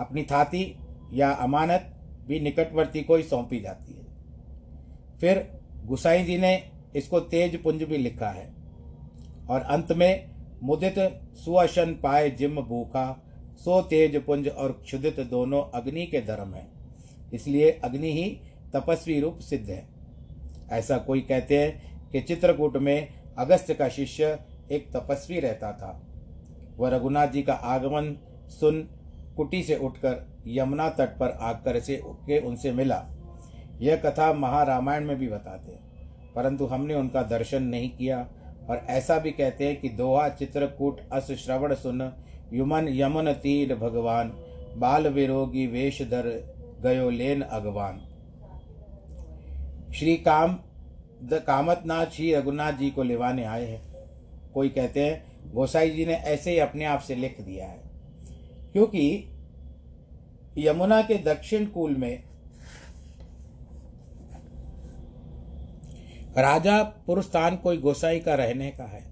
अपनी 0.00 0.22
थाती 0.22 0.76
या 1.12 1.30
अमानत 1.30 1.94
भी 2.26 2.40
निकटवर्ती 2.40 3.02
को 3.02 3.16
ही 3.16 3.22
सौंपी 3.22 3.60
जाती 3.60 3.92
है। 3.92 4.06
फिर 5.20 5.60
गुसाई 5.86 6.24
जी 6.24 6.38
ने 6.38 6.70
इसको 6.96 7.20
तेज 7.20 7.62
पुंज 7.62 7.82
भी 7.82 7.96
लिखा 7.96 8.28
है। 8.28 8.54
और 9.50 9.60
अंत 9.60 9.92
में, 9.92 10.30
मुदित 10.62 11.20
सुअशन 11.44 11.92
पाए 12.02 12.30
जिम 12.30 12.60
भूखा, 12.60 13.24
सो 13.56 13.82
तेज 13.82 14.24
पुंज 14.24 14.48
और 14.48 14.72
क्षुदित 14.84 15.20
दोनों 15.20 15.62
अग्नि 15.62 16.06
के 16.06 16.20
धर्म 16.20 16.54
है। 16.54 16.68
इसलिए 17.34 17.70
अग्नि 17.70 18.12
ही 18.12 18.40
तपस्वी 18.72 19.20
रूप 19.20 19.38
सिद्ध 19.38 19.70
है। 19.70 19.97
ऐसा 20.72 20.98
कोई 20.98 21.20
कहते 21.20 21.58
हैं 21.58 22.10
कि 22.10 22.20
चित्रकूट 22.20 22.76
में 22.76 23.08
अगस्त 23.38 23.72
का 23.72 23.88
शिष्य 23.88 24.38
एक 24.72 24.90
तपस्वी 24.92 25.40
रहता 25.40 25.72
था। 25.72 26.00
वह 26.78 26.90
रघुनाथ 26.90 27.28
जी 27.28 27.42
का 27.42 27.52
आगमन 27.52 28.14
सुन 28.50 28.80
कुटी 29.36 29.62
से 29.62 29.76
उठकर 29.76 30.26
यमुना 30.46 30.88
तट 30.90 31.16
पर 31.18 31.30
आकर 31.42 31.78
से 31.80 32.00
के 32.04 32.38
उनसे 32.40 32.72
मिला। 32.72 33.04
यह 33.80 33.96
कथा 33.96 34.32
महारामायण 34.32 35.04
में 35.04 35.16
भी 35.18 35.28
बताते 35.28 35.72
हैं, 35.72 36.32
परंतु 36.34 36.66
हमने 36.66 36.94
उनका 36.94 37.22
दर्शन 37.22 37.62
नहीं 37.64 37.90
किया 37.90 38.18
और 38.70 38.84
ऐसा 38.88 39.18
भी 39.18 39.30
कहते 39.30 39.66
हैं 39.66 39.80
कि 39.80 39.88
दोहा 39.88 40.28
चित्रकूट 40.28 41.00
अस 41.12 41.30
श्रवण 41.38 41.74
सुन, 41.74 42.12
युमन 42.52 42.88
यमुन 42.90 43.32
तीर 43.34 43.74
भगवान, 43.74 44.32
बाल 44.76 45.08
विरोगी 45.08 45.66
वेश 45.66 46.02
धर, 46.02 46.28
गयो 46.82 47.10
लेन 47.10 47.42
अगवान। 47.42 48.00
श्री 49.94 50.16
काम, 50.16 50.58
द 51.22 51.44
कामतनाथ 51.46 52.06
श्री 52.06 52.34
रघुनाथ 52.34 52.72
जी 52.72 52.90
को 52.90 53.02
लिवाने 53.02 53.44
आए 53.44 53.66
हैं। 53.66 53.88
कोई 54.54 54.68
कहते 54.68 55.06
हैं, 55.06 55.52
गोसाई 55.52 55.90
जी 55.90 56.06
ने 56.06 56.14
ऐसे 56.14 56.50
ही 56.50 56.58
अपने 56.58 56.84
आप 56.84 57.00
से 57.00 57.14
लिख 57.14 57.40
दिया 57.40 57.66
है। 57.66 57.82
क्योंकि 58.72 59.34
यमुना 60.58 61.02
के 61.02 61.14
दक्षिण 61.14 61.66
कूल 61.66 61.96
में 61.96 62.22
राजा 66.38 66.82
पुरुस्तान 66.82 67.56
कोई 67.56 67.76
गोसाई 67.76 68.20
का 68.20 68.34
रहने 68.34 68.70
का 68.70 68.84
है, 68.84 69.02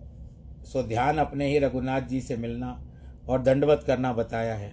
सो 0.64 0.82
ध्यान 0.82 1.18
अपने 1.18 1.46
ही 1.46 1.58
रघुनाथ 1.58 2.00
जी 2.00 2.20
से 2.20 2.36
मिलना 2.36 2.86
और 3.28 3.42
दंडवत 3.42 3.84
करना 3.86 4.12
बताया 4.12 4.54
है। 4.54 4.72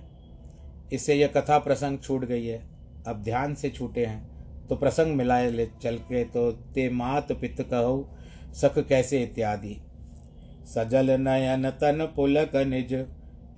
इससे 0.94 1.16
यह 1.16 1.28
कथा 1.28 1.58
प्रसंग 1.58 2.00
छूट 2.00 2.26
गई 2.26 2.46
है। 2.46 2.68
अब 3.08 3.24
ध्यान 3.24 3.56
से 3.56 3.70
छूटे 3.70 4.06
हैं। 4.06 4.33
तो 4.69 4.76
प्रसंग 4.76 5.15
मिलाए 5.15 5.49
ले 5.52 5.65
चल 5.82 5.97
के 6.04 6.23
तो 6.26 6.52
ते 6.52 6.89
मात 6.89 7.32
पित 7.32 7.62
कहो, 7.62 7.95
सख 8.54 8.78
कैसे 8.80 9.21
इत्यादि। 9.23 9.76
सजल 10.65 11.12
नयन 11.19 11.69
तन 11.71 12.06
पुलक 12.15 12.56
निज, 12.56 12.93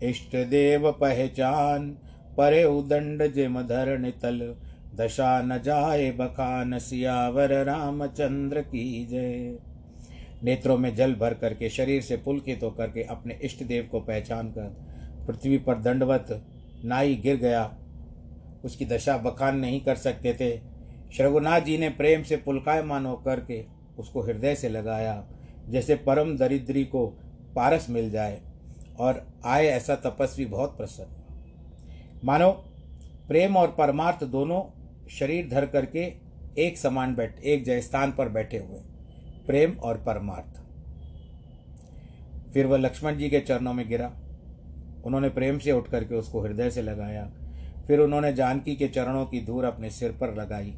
इष्ट 0.04 0.36
देव 0.50 0.92
पहचान, 0.92 1.90
परे 2.38 2.64
उदंड 2.64 3.24
जिम 3.34 3.62
धरण 3.62 4.10
तल 4.22 4.56
दशा 4.96 5.42
न 5.42 5.62
जाए 5.62 6.12
बखान 6.12 6.78
सियावर 6.80 7.54
रामचंद्र 7.66 8.62
की 8.62 9.06
जय। 9.06 9.58
नेत्रों 10.44 10.78
में 10.78 10.94
जल 10.96 11.14
भर 11.14 11.34
करके, 11.34 11.70
शरीर 11.70 12.02
से 12.02 12.18
पुलकित 12.18 12.60
तो 12.60 12.70
होकर 12.70 12.88
के 12.88 13.04
अपने 13.04 13.40
इष्ट 13.44 13.64
देव 13.64 13.88
को 13.92 14.00
पहचान 14.00 14.50
कर, 14.50 14.76
पृथ्वी 15.28 15.58
पर 15.58 15.76
दंडवत 15.76 16.28
नाई 16.86 17.16
गिर 17.16 17.36
गया। 17.36 17.64
उसकी 18.66 18.86
दशा 18.86 19.18
बखान 19.18 19.58
नहीं 19.58 19.82
कर 19.82 19.96
सकते 19.96 20.34
थे। 20.34 20.50
श्रघुनाथ 21.18 21.62
जी 21.62 21.78
ने 21.78 21.90
प्रेम 21.90 22.24
से 22.24 22.38
पुलकायमान 22.38 23.06
होकर 23.06 23.40
के 23.40 23.64
उसको 24.00 24.22
हृदय 24.22 24.56
से 24.56 24.70
लगाया, 24.70 25.24
जैसे 25.70 25.96
परम 25.96 26.38
दरिद्री 26.38 26.84
को 26.86 27.06
पारस 27.56 27.88
मिल 27.90 28.10
जाए, 28.12 28.42
और 29.00 29.26
आए 29.46 29.66
ऐसा 29.66 29.96
तपस्वी 29.96 30.46
बहुत 30.46 30.78
प्रसन्न 30.78 31.24
मानो, 32.24 32.52
प्रेम 33.28 33.58
और 33.58 33.68
परमार्थ 33.68 34.24
दोनों 34.24 34.62
शरीर 35.10 35.50
धर 35.50 35.66
करके 35.66 36.14
एक 36.58 36.78
समान 36.78 37.16
बैठ, 37.16 37.40
एक 37.40 37.64
जय 37.64 37.82
स्थान 37.82 38.12
पर 38.12 38.30
बैठे 38.30 38.58
हुए, 38.58 38.80
प्रेम 39.48 39.72
और 39.72 39.98
परमार्थ। 39.98 40.62
फिर 42.54 42.66
वह 42.66 42.78
लक्ष्मण 42.78 43.18
जी 43.18 43.30
के 43.30 43.40
चरणों 43.40 43.74
में 43.74 43.88
गिरा। 43.90 44.12
उन्होंने 45.06 45.30
प्रेम 45.30 45.58
से 45.60 45.72
उठ 45.72 45.90
करके 45.90 46.16
उसको 46.16 46.42
हृदय 46.42 46.70
से 46.70 46.82
लगाया। 46.82 47.26
फिर 47.88 48.00
उन्होंने 48.00 48.34
जानकी 48.34 48.76
के 48.76 48.88
चरणों 48.88 49.26
की 49.26 49.46
धूर 49.46 49.66
अपने 49.66 49.90
सिर 49.90 50.12
पर 50.12 50.34
लगाई। 50.36 50.74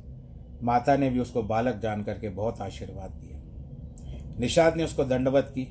माता 0.63 0.95
ने 0.97 1.09
भी 1.09 1.19
उसको 1.19 1.43
बालक 1.43 1.75
जान 1.75 2.03
करके 2.03 2.29
बहुत 2.29 2.61
आशीर्वाद 2.61 3.11
दिया। 3.11 4.37
निषाद 4.39 4.77
ने 4.77 4.83
उसको 4.83 5.03
दंडवत 5.03 5.51
की। 5.55 5.63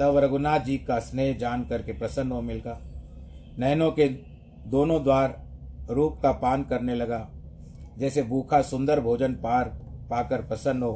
तब 0.00 0.16
रघुनाथ 0.16 0.60
जी 0.60 0.76
का 0.78 0.98
स्नेह 0.98 1.36
जान 1.38 1.64
करके 1.64 1.92
प्रसन्न 1.92 2.32
हो 2.32 2.40
मिलका 2.42 2.78
नयनों 3.58 3.90
के 3.92 4.08
दोनों 4.68 5.02
द्वार 5.04 5.36
रूप 5.90 6.18
का 6.22 6.32
पान 6.32 6.62
करने 6.62 6.94
लगा। 6.94 7.28
जैसे 7.98 8.22
भूखा 8.22 8.60
सुंदर 8.62 9.00
भोजन 9.00 9.32
पार 9.34 9.68
पाकर 10.10 10.42
प्रसन्न 10.42 10.82
हो, 10.82 10.92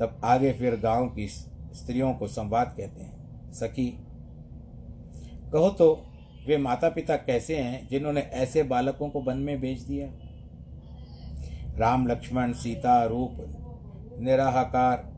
तब 0.00 0.20
आगे 0.24 0.52
फिर 0.52 0.76
गाँव 0.76 1.06
की 1.08 1.28
स्त्रियों 1.28 2.12
को 2.14 2.26
संवाद 2.26 2.74
कहते 2.76 3.02
हैं, 3.02 3.52
सखी, 3.52 3.86
कहो 5.52 5.68
तो 5.70 6.06
वे 6.46 6.56
माता 6.56 6.88
पिता 6.88 7.16
कैसे 7.16 7.56
हैं 7.56 7.88
जिन्होंने 7.88 8.20
ऐसे 8.20 8.62
बालकों 8.62 9.08
को 9.10 9.20
वन 9.20 9.36
में 9.36 9.60
भेज 9.60 9.82
दिया? 9.82 10.06
राम 11.78 12.06
लक्ष्मण, 12.06 12.52
सीता, 12.52 13.04
रूप, 13.04 13.36
निराहाकार, 14.20 15.16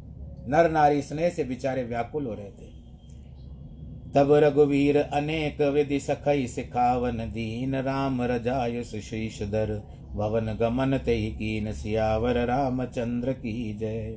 नर 0.49 0.71
नारी 0.71 1.03
स्नेह 1.03 1.29
से 1.29 1.45
बिचारे 1.45 1.85
व्याकुल 1.85 2.27
हो 2.27 2.35
रहे 2.35 2.51
थे। 2.51 2.79
तब 4.15 4.33
रघुवीर 4.33 4.99
अनेक 4.99 5.61
विधि 5.61 6.01
सखई 6.01 6.47
सिखावन 6.47 7.17
दीन, 7.17 7.77
राम 7.77 8.23
रजाय 8.23 8.83
सुशीष 8.83 9.43
दर 9.43 9.83
भवन 10.15 10.57
गमन 10.61 10.99
ते 10.99 11.31
कीन 11.31 11.73
सियावर, 11.73 12.47
रामचंद्र 12.47 13.33
की 13.33 13.75
जय। 13.75 14.17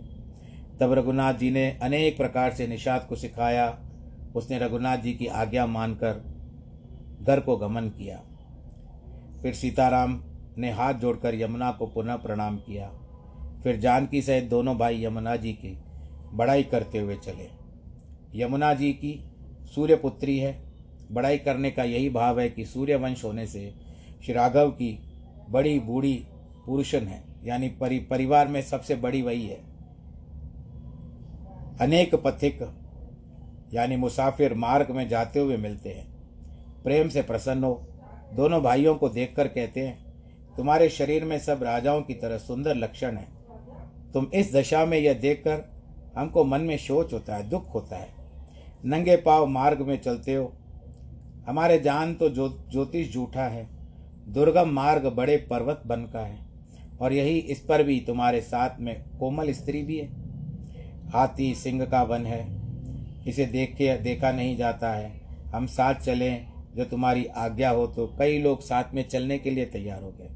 तब 0.79 0.93
रघुनाथ 0.93 1.33
जी 1.33 1.51
ने 1.51 1.79
अनेक 1.83 2.17
प्रकार 2.17 2.51
से 2.51 2.67
निषाद 2.67 3.05
को 3.09 3.15
सिखाया। 3.15 3.79
उसने 4.35 4.59
रघुनाथ 4.59 4.97
जी 4.97 5.13
की 5.13 5.27
आज्ञा 5.27 5.65
मानकर 5.65 6.23
घर 7.21 7.39
को 7.39 7.57
गमन 7.57 7.81
किया। 7.81 8.21
फिर 9.41 9.53
सीताराम 9.53 10.23
ने 10.57 10.71
हाथ 10.71 10.93
जोड़कर 10.93 11.35
यमुना 11.35 11.71
को 11.71 11.87
पुनः 11.87 12.15
प्रणाम 12.15 12.57
किया। 12.57 12.87
फिर 13.63 13.77
जानकी 13.77 14.21
सहित 14.21 14.43
दोनों 14.43 14.77
भाई 14.77 15.03
यमुना 15.05 15.35
जी 15.35 15.53
की 15.53 15.77
बड़ाई 16.33 16.63
करते 16.63 16.99
हुए 16.99 17.15
चले। 17.15 17.49
यमुना 18.35 18.73
जी 18.73 18.93
की 18.93 19.13
सूर्यपुत्री 19.75 20.37
है। 20.39 20.71
बड़ाई 21.11 21.37
करने 21.37 21.71
का 21.71 21.83
यही 21.83 22.09
भाव 22.09 22.39
है 22.39 22.49
कि 22.49 22.65
सूर्यवंश 22.65 23.23
होने 23.23 23.47
से 23.47 23.73
श्री 24.25 24.33
राघव 24.33 24.69
की 24.69 24.99
बड़ी 25.49 25.79
बूढ़ी 25.79 26.27
पुरुषन 26.65 26.99
है। 26.99 27.23
यानी 27.43 27.69
परि, 27.69 27.99
परिवार 27.99 28.47
में 28.47 28.61
सबसे 28.61 28.95
बड़ी 28.95 29.21
वही 29.21 29.47
है। 29.47 29.59
अनेक 31.81 32.15
पथिक, 32.15 32.61
यानी 33.73 33.95
मुसाफिर 33.95 34.53
मार्ग 34.53 34.91
में 34.91 35.07
जाते 35.09 35.39
हुए 35.39 35.57
मिलते 35.57 35.89
हैं। 35.89 36.07
प्रेम 36.83 37.09
से 37.09 37.21
प्रसन्न 37.21 37.63
हो, 37.63 37.87
दोनों 38.33 38.61
भाइयों 38.63 38.95
को 38.95 39.09
देखकर 39.09 39.47
कहते 39.47 39.87
हैं 39.87 40.10
तुम्हारे 40.57 40.89
शरीर 40.89 41.25
में 41.25 41.39
सब 41.39 41.63
राजाओं 41.63 42.01
की 42.01 42.13
तरह 42.13 42.37
सुंदर 42.37 42.75
लक्षण 42.75 43.17
है। 43.17 43.27
तुम 44.13 44.27
इस 44.33 44.55
दशा 44.55 44.85
में 44.85 44.97
यह 44.97 45.13
देखकर 45.13 45.71
हमको 46.17 46.43
मन 46.43 46.61
में 46.61 46.77
सोच 46.77 47.13
होता 47.13 47.35
है, 47.35 47.49
दुख 47.49 47.73
होता 47.73 47.97
है। 47.97 48.09
नंगे 48.85 49.15
पाव 49.15 49.45
मार्ग 49.45 49.81
में 49.81 50.01
चलते 50.01 50.33
हो। 50.33 50.53
हमारे 51.47 51.79
जान 51.79 52.13
तो 52.13 52.29
जो 52.29 52.65
ज्योतिष 52.71 53.13
झूठा 53.13 53.43
है। 53.43 53.67
दुर्गम 54.27 54.69
मार्ग 54.69 55.05
बड़े 55.05 55.37
पर्वत 55.37 55.83
बन 55.85 56.01
का 56.01 56.19
है। 56.19 56.45
और 57.01 57.13
यही 57.13 57.37
इस 57.37 57.59
पर 57.59 57.83
भी 57.83 57.99
तुम्हारे 57.99 58.41
साथ 58.41 58.69
में 58.79 59.03
कोमल 59.19 59.51
स्त्री 59.51 59.83
भी 59.83 59.97
है। 59.97 60.07
हाथी, 61.09 61.55
सिंह 61.55 61.85
का 61.85 62.03
वन 62.03 62.25
है। 62.25 62.61
इसे 63.27 63.45
देख 63.45 63.75
के 63.75 63.97
देखा 63.97 64.31
नहीं 64.31 64.57
जाता 64.57 64.93
है। 64.93 65.21
हम 65.55 65.65
साथ 65.65 65.95
चलें, 65.95 66.47
जो 66.75 66.85
तुम्हारी 66.85 67.25
आज्ञा 67.25 67.69
हो 67.69 67.87
तो 67.87 68.15
कई 68.19 68.41
लोग 68.41 68.61
साथ 68.61 68.83
में 68.93 69.09
चलने 69.09 69.37
के 69.37 69.49
लिए 69.49 69.65
तैयार 69.65 70.03
हो 70.03 70.11
गए। 70.11 70.29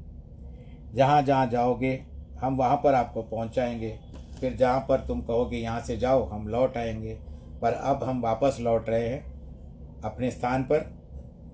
जहाँ 0.94 1.22
जहाँ 1.22 1.46
जाओगे, 1.46 2.06
हम 2.40 2.56
वहाँ 2.56 2.76
पर 2.76 2.94
आपको 2.94 3.22
पहुँचाएँगे। 3.22 3.98
फिर 4.40 4.56
जहाँ 4.56 4.80
पर 4.80 5.00
तुम 5.00 5.20
कहोगे, 5.20 5.56
यहाँ 5.56 5.80
से 5.80 5.96
जाओ, 5.96 6.28
हम 6.28 6.48
लौट 6.48 6.76
आएँगे। 6.76 7.14
पर 7.62 7.72
अब 7.72 8.04
हम 8.04 8.20
वापस 8.20 8.56
लौट 8.60 8.88
रहे 8.88 9.08
हैं 9.08 10.00
अपने 10.02 10.30
स्थान 10.30 10.62
पर, 10.62 10.78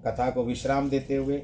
कथा 0.07 0.31
को 0.31 0.45
विश्राम 0.45 0.91
देते 0.91 1.17
हुए। 1.17 1.43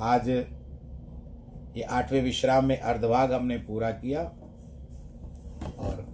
आज 0.00 0.28
ये 0.28 1.82
आठवें 1.82 2.22
विश्राम 2.22 2.64
में 2.64 2.80
अर्धभाग 2.80 3.32
हमने 3.32 3.56
पूरा 3.58 3.90
किया 3.90 4.22
और 5.78 6.06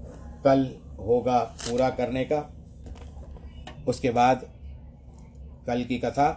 कल 0.44 0.66
होगा 0.98 1.38
पूरा 1.38 1.90
करने 1.90 2.24
का। 2.24 2.50
उसके 3.88 4.10
बाद 4.10 4.44
कल 5.66 5.84
की 5.84 5.98
कथा 5.98 6.30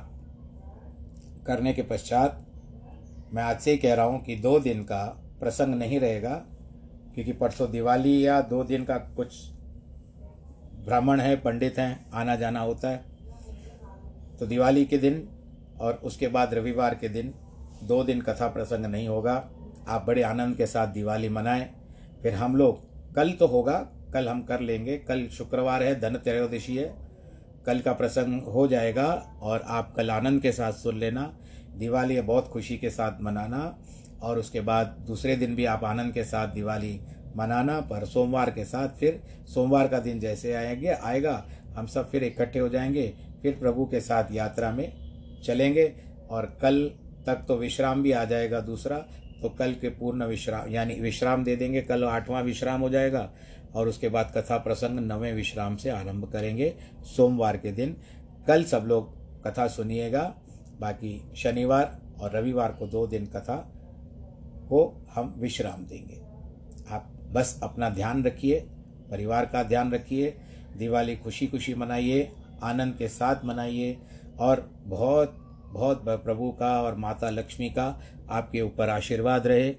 करने 1.48 1.74
के 1.74 1.82
पश्चात 1.82 2.47
मैं 3.34 3.44
आज 3.44 3.60
से 3.60 3.72
ही 3.72 3.78
कह 3.78 3.94
रहा 3.94 4.06
हूँ 4.06 4.24
कि 4.24 4.36
दो 4.36 4.60
दिन 4.60 4.84
का 4.84 5.04
प्रसंग 5.40 5.76
नहीं 5.76 6.00
रहेगा, 6.00 6.34
क्योंकि 7.16 7.34
परसों 7.34 7.70
दिवाली 7.72 8.26
या 8.28 8.40
दो 8.42 8.64
दिन 8.64 8.84
का 8.84 8.98
कुछ 8.98 9.34
ब्राह्मण 10.86 11.20
है, 11.20 11.36
पंडित 11.36 11.80
हैं 11.80 12.10
आना 12.14 12.36
जाना 12.36 12.60
होता 12.60 12.90
है। 12.90 13.04
तो 14.40 14.46
दिवाली 14.46 14.86
के 14.86 14.98
दिन 14.98 15.28
और 15.80 16.00
उसके 16.04 16.28
बाद 16.28 16.54
रविवार 16.54 16.96
के 16.96 17.10
दिन 17.10 17.34
दो 17.84 18.04
दिन 18.04 18.22
कथा 18.22 18.48
प्रसंग 18.48 18.86
नहीं 18.86 19.08
होगा। 19.08 19.34
आप 19.88 20.06
बड़े 20.08 20.22
आनंद 20.22 20.56
के 20.56 20.66
साथ 20.66 20.88
दिवाली 20.88 21.30
मनाएँ। 21.30 21.70
फिर 22.22 22.34
हम 22.34 22.56
लोग, 22.56 22.80
कल 23.16 23.32
तो 23.32 23.48
होगा, 23.48 23.78
कल 24.14 24.28
हम 24.30 24.42
कर 24.44 24.60
लेंगे। 24.60 24.98
कल 24.98 25.28
शुक्रवार 25.28 25.84
है, 25.84 26.00
धन 26.00 26.16
त्रयोदशी 26.16 26.76
है। 26.76 26.94
कल 27.66 27.80
का 27.80 27.94
प्रसंग 27.94 28.42
हो 28.44 28.68
जाएगा 28.68 29.06
और 29.42 29.64
आप 29.68 29.94
कल 29.96 30.12
आनंद 30.12 30.42
के 30.42 30.52
साथ 30.52 30.74
सुन 30.74 31.00
लेना। 31.00 31.32
दिवाली 31.78 32.20
बहुत 32.22 32.48
खुशी 32.48 32.78
के 32.78 32.90
साथ 32.90 33.22
मनाना, 33.22 33.78
और 34.22 34.40
उसके 34.40 34.62
बाद 34.62 34.96
दूसरे 35.08 35.36
दिन 35.36 35.56
भी 35.56 35.66
आप 35.66 35.84
आनंद 35.84 36.14
के 36.14 36.24
साथ 36.24 36.48
दिवाली 36.48 37.00
मनाना, 37.36 37.80
पर 37.82 38.06
सोमवार 38.06 38.52
के 38.52 38.66
साथ 38.66 38.90
फिर 38.90 39.22
सोमवार 39.48 39.88
का 39.88 40.00
दिन 40.00 40.20
जैसे 40.20 40.54
आएँगे, 40.54 40.88
आएगा, 40.88 41.44
हम 41.76 41.88
सब 41.88 42.10
फिर 42.10 42.24
इकट्ठे 42.24 42.60
हो 42.60 42.70
जाएँगे, 42.70 43.08
फिर 43.42 43.58
प्रभु 43.60 43.86
के 43.86 44.02
साथ 44.02 44.32
यात्रा 44.32 44.72
में 44.72 45.42
चलेंगे, 45.46 45.94
और 46.30 46.46
कल 46.62 46.84
तक 47.28 47.46
तो 47.48 47.56
विश्राम 47.56 48.02
भी 48.04 48.12
आ 48.12 48.24
जाएगा 48.26 48.60
दूसरा 48.62 48.98
तो 49.42 49.50
कल 49.50 49.74
के 49.74 49.90
पूर्ण 49.90 50.26
विश्राम, 50.26 50.70
यानी 50.70 50.94
विश्राम 50.94 51.44
दे 51.44 51.56
देंगे, 51.56 51.82
कल 51.82 52.04
आठवां 52.04 52.44
विश्राम 52.44 52.82
हो 52.82 52.90
जाएगा, 52.90 53.30
और 53.76 53.88
उसके 53.88 54.10
बाद 54.10 54.32
कथा 54.38 54.58
प्रसंग 54.58 55.00
नवें 55.00 55.34
विश्राम 55.34 55.76
से 55.76 55.90
आरंभ 55.90 56.26
करेंगे 56.32 56.74
सोमवार 57.16 57.58
के 57.58 57.72
दिन। 57.72 57.96
कल 58.48 58.64
सब 58.64 58.86
लोग 58.88 59.16
कथा 59.44 59.68
सुनिएगा 59.68 60.24
बाकी 60.80 61.32
शनिवार 61.36 62.00
और 62.22 62.36
रविवार 62.36 62.72
को 62.72 62.88
दो 62.88 63.08
दिन 63.08 63.26
कथा 63.26 63.56
को 64.70 65.08
हम 65.16 65.34
विश्राम 65.38 65.86
देंगे। 65.86 66.22
आप 66.90 67.12
बस 67.32 67.60
अपना 67.64 67.90
ध्यान 67.90 68.24
रखिए, 68.24 68.60
परिवार 69.12 69.46
का 69.46 69.64
ध्यान 69.64 69.92
रखिए, 69.92 70.38
दिवाली 70.78 71.16
खुशी 71.16 71.48
खुशी 71.48 71.74
मनाइए, 71.74 72.32
आनंद 72.64 72.96
के 72.96 73.08
साथ 73.08 73.46
मनाइए 73.46 73.98
और 74.40 74.70
बहुत 74.84 75.44
बहुत 75.68 76.04
प्रभु 76.08 76.52
का 76.52 76.82
और 76.82 76.96
माता 76.96 77.30
लक्ष्मी 77.30 77.70
का 77.70 78.02
आपके 78.30 78.62
ऊपर 78.62 78.90
आशीर्वाद 78.90 79.48
रहे। 79.48 79.76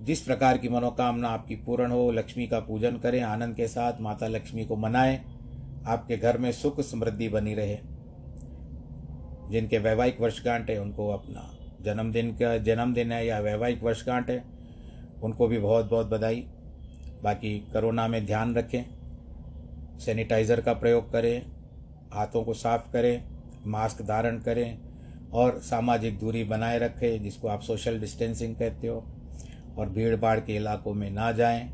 जिस 0.00 0.20
प्रकार 0.20 0.58
की 0.58 0.68
मनोकामना 0.68 1.28
आपकी 1.28 1.56
पूर्ण 1.56 1.90
हो, 1.90 2.10
लक्ष्मी 2.10 2.46
का 2.46 2.60
पूजन 2.60 2.96
करें, 2.96 3.22
आनंद 3.22 3.54
के 3.54 3.68
साथ 3.68 4.00
माता 4.00 4.26
लक्ष्मी 4.26 4.64
को 4.64 4.76
मनाएँ, 4.76 5.24
आपके 5.86 6.16
घर 6.16 6.38
में 6.38 6.52
सुख 6.52 6.80
समृद्धि 6.80 7.28
बनी 7.28 7.54
रहे। 7.54 7.78
जिनके 9.50 9.78
वैवाहिक 9.78 10.20
वर्षगांठ 10.20 10.70
है, 10.70 10.80
उनको 10.80 11.08
अपना 11.08 11.56
जन्मदिन 11.82 12.30
का 12.32 12.58
जन्मदिन 12.58 13.12
है 13.12 13.26
या 13.26 13.38
वैवाहिक 13.38 13.82
वर्षगांठ 13.82 14.30
है, 14.30 14.44
उनको 15.22 15.46
भी 15.46 15.58
बहुत 15.58 15.90
बहुत 15.90 16.06
बधाई। 16.06 16.46
बाकी 17.22 17.58
कोरोना 17.58 18.08
में 18.08 18.26
ध्यान 18.26 18.54
रखें, 18.54 18.84
सैनिटाइज़र 19.98 20.60
का 20.60 20.72
प्रयोग 20.72 21.12
करें, 21.12 21.46
हाथों 22.12 22.44
को 22.44 22.54
साफ़ 22.54 22.92
करें, 22.92 23.24
मास्क 23.66 24.02
धारण 24.02 24.38
करें 24.38 24.78
और 25.32 25.58
सामाजिक 25.58 26.18
दूरी 26.18 26.44
बनाए 26.44 26.78
रखें, 26.78 27.22
जिसको 27.22 27.48
आप 27.48 27.60
सोशल 27.60 28.00
डिस्टेंसिंग 28.00 28.56
कहते 28.56 28.86
हो, 28.86 29.04
और 29.78 29.88
भीड़ 29.88 30.16
भाड़ 30.16 30.40
के 30.40 30.56
इलाकों 30.56 30.94
में 30.94 31.10
ना 31.10 31.32
जाएँ। 31.32 31.70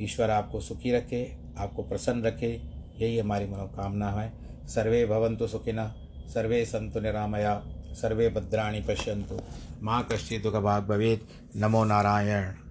ईश्वर 0.00 0.30
आपको 0.30 0.60
सुखी 0.60 0.92
रखे, 0.92 1.36
आपको 1.58 1.82
प्रसन्न 1.82 2.22
रखे, 2.22 2.60
यही 3.00 3.18
हमारी 3.18 3.46
मनोकामना 3.46 4.10
है। 4.10 4.32
सर्वे 4.66 5.06
भवन्तु 5.06 5.46
सुखिनः 5.46 5.92
सर्वे 6.28 6.64
सन्तु 6.64 7.00
निरामया 7.00 7.62
सर्वे 7.92 8.28
भद्राणि 8.28 8.80
पश्यन्तु। 8.80 9.40
मा 9.82 10.02
कश्चित् 10.02 10.42
दुःखभाग् 10.42 10.88
भवेत्। 10.88 11.56
नमो 11.56 11.84
नारायण। 11.84 12.67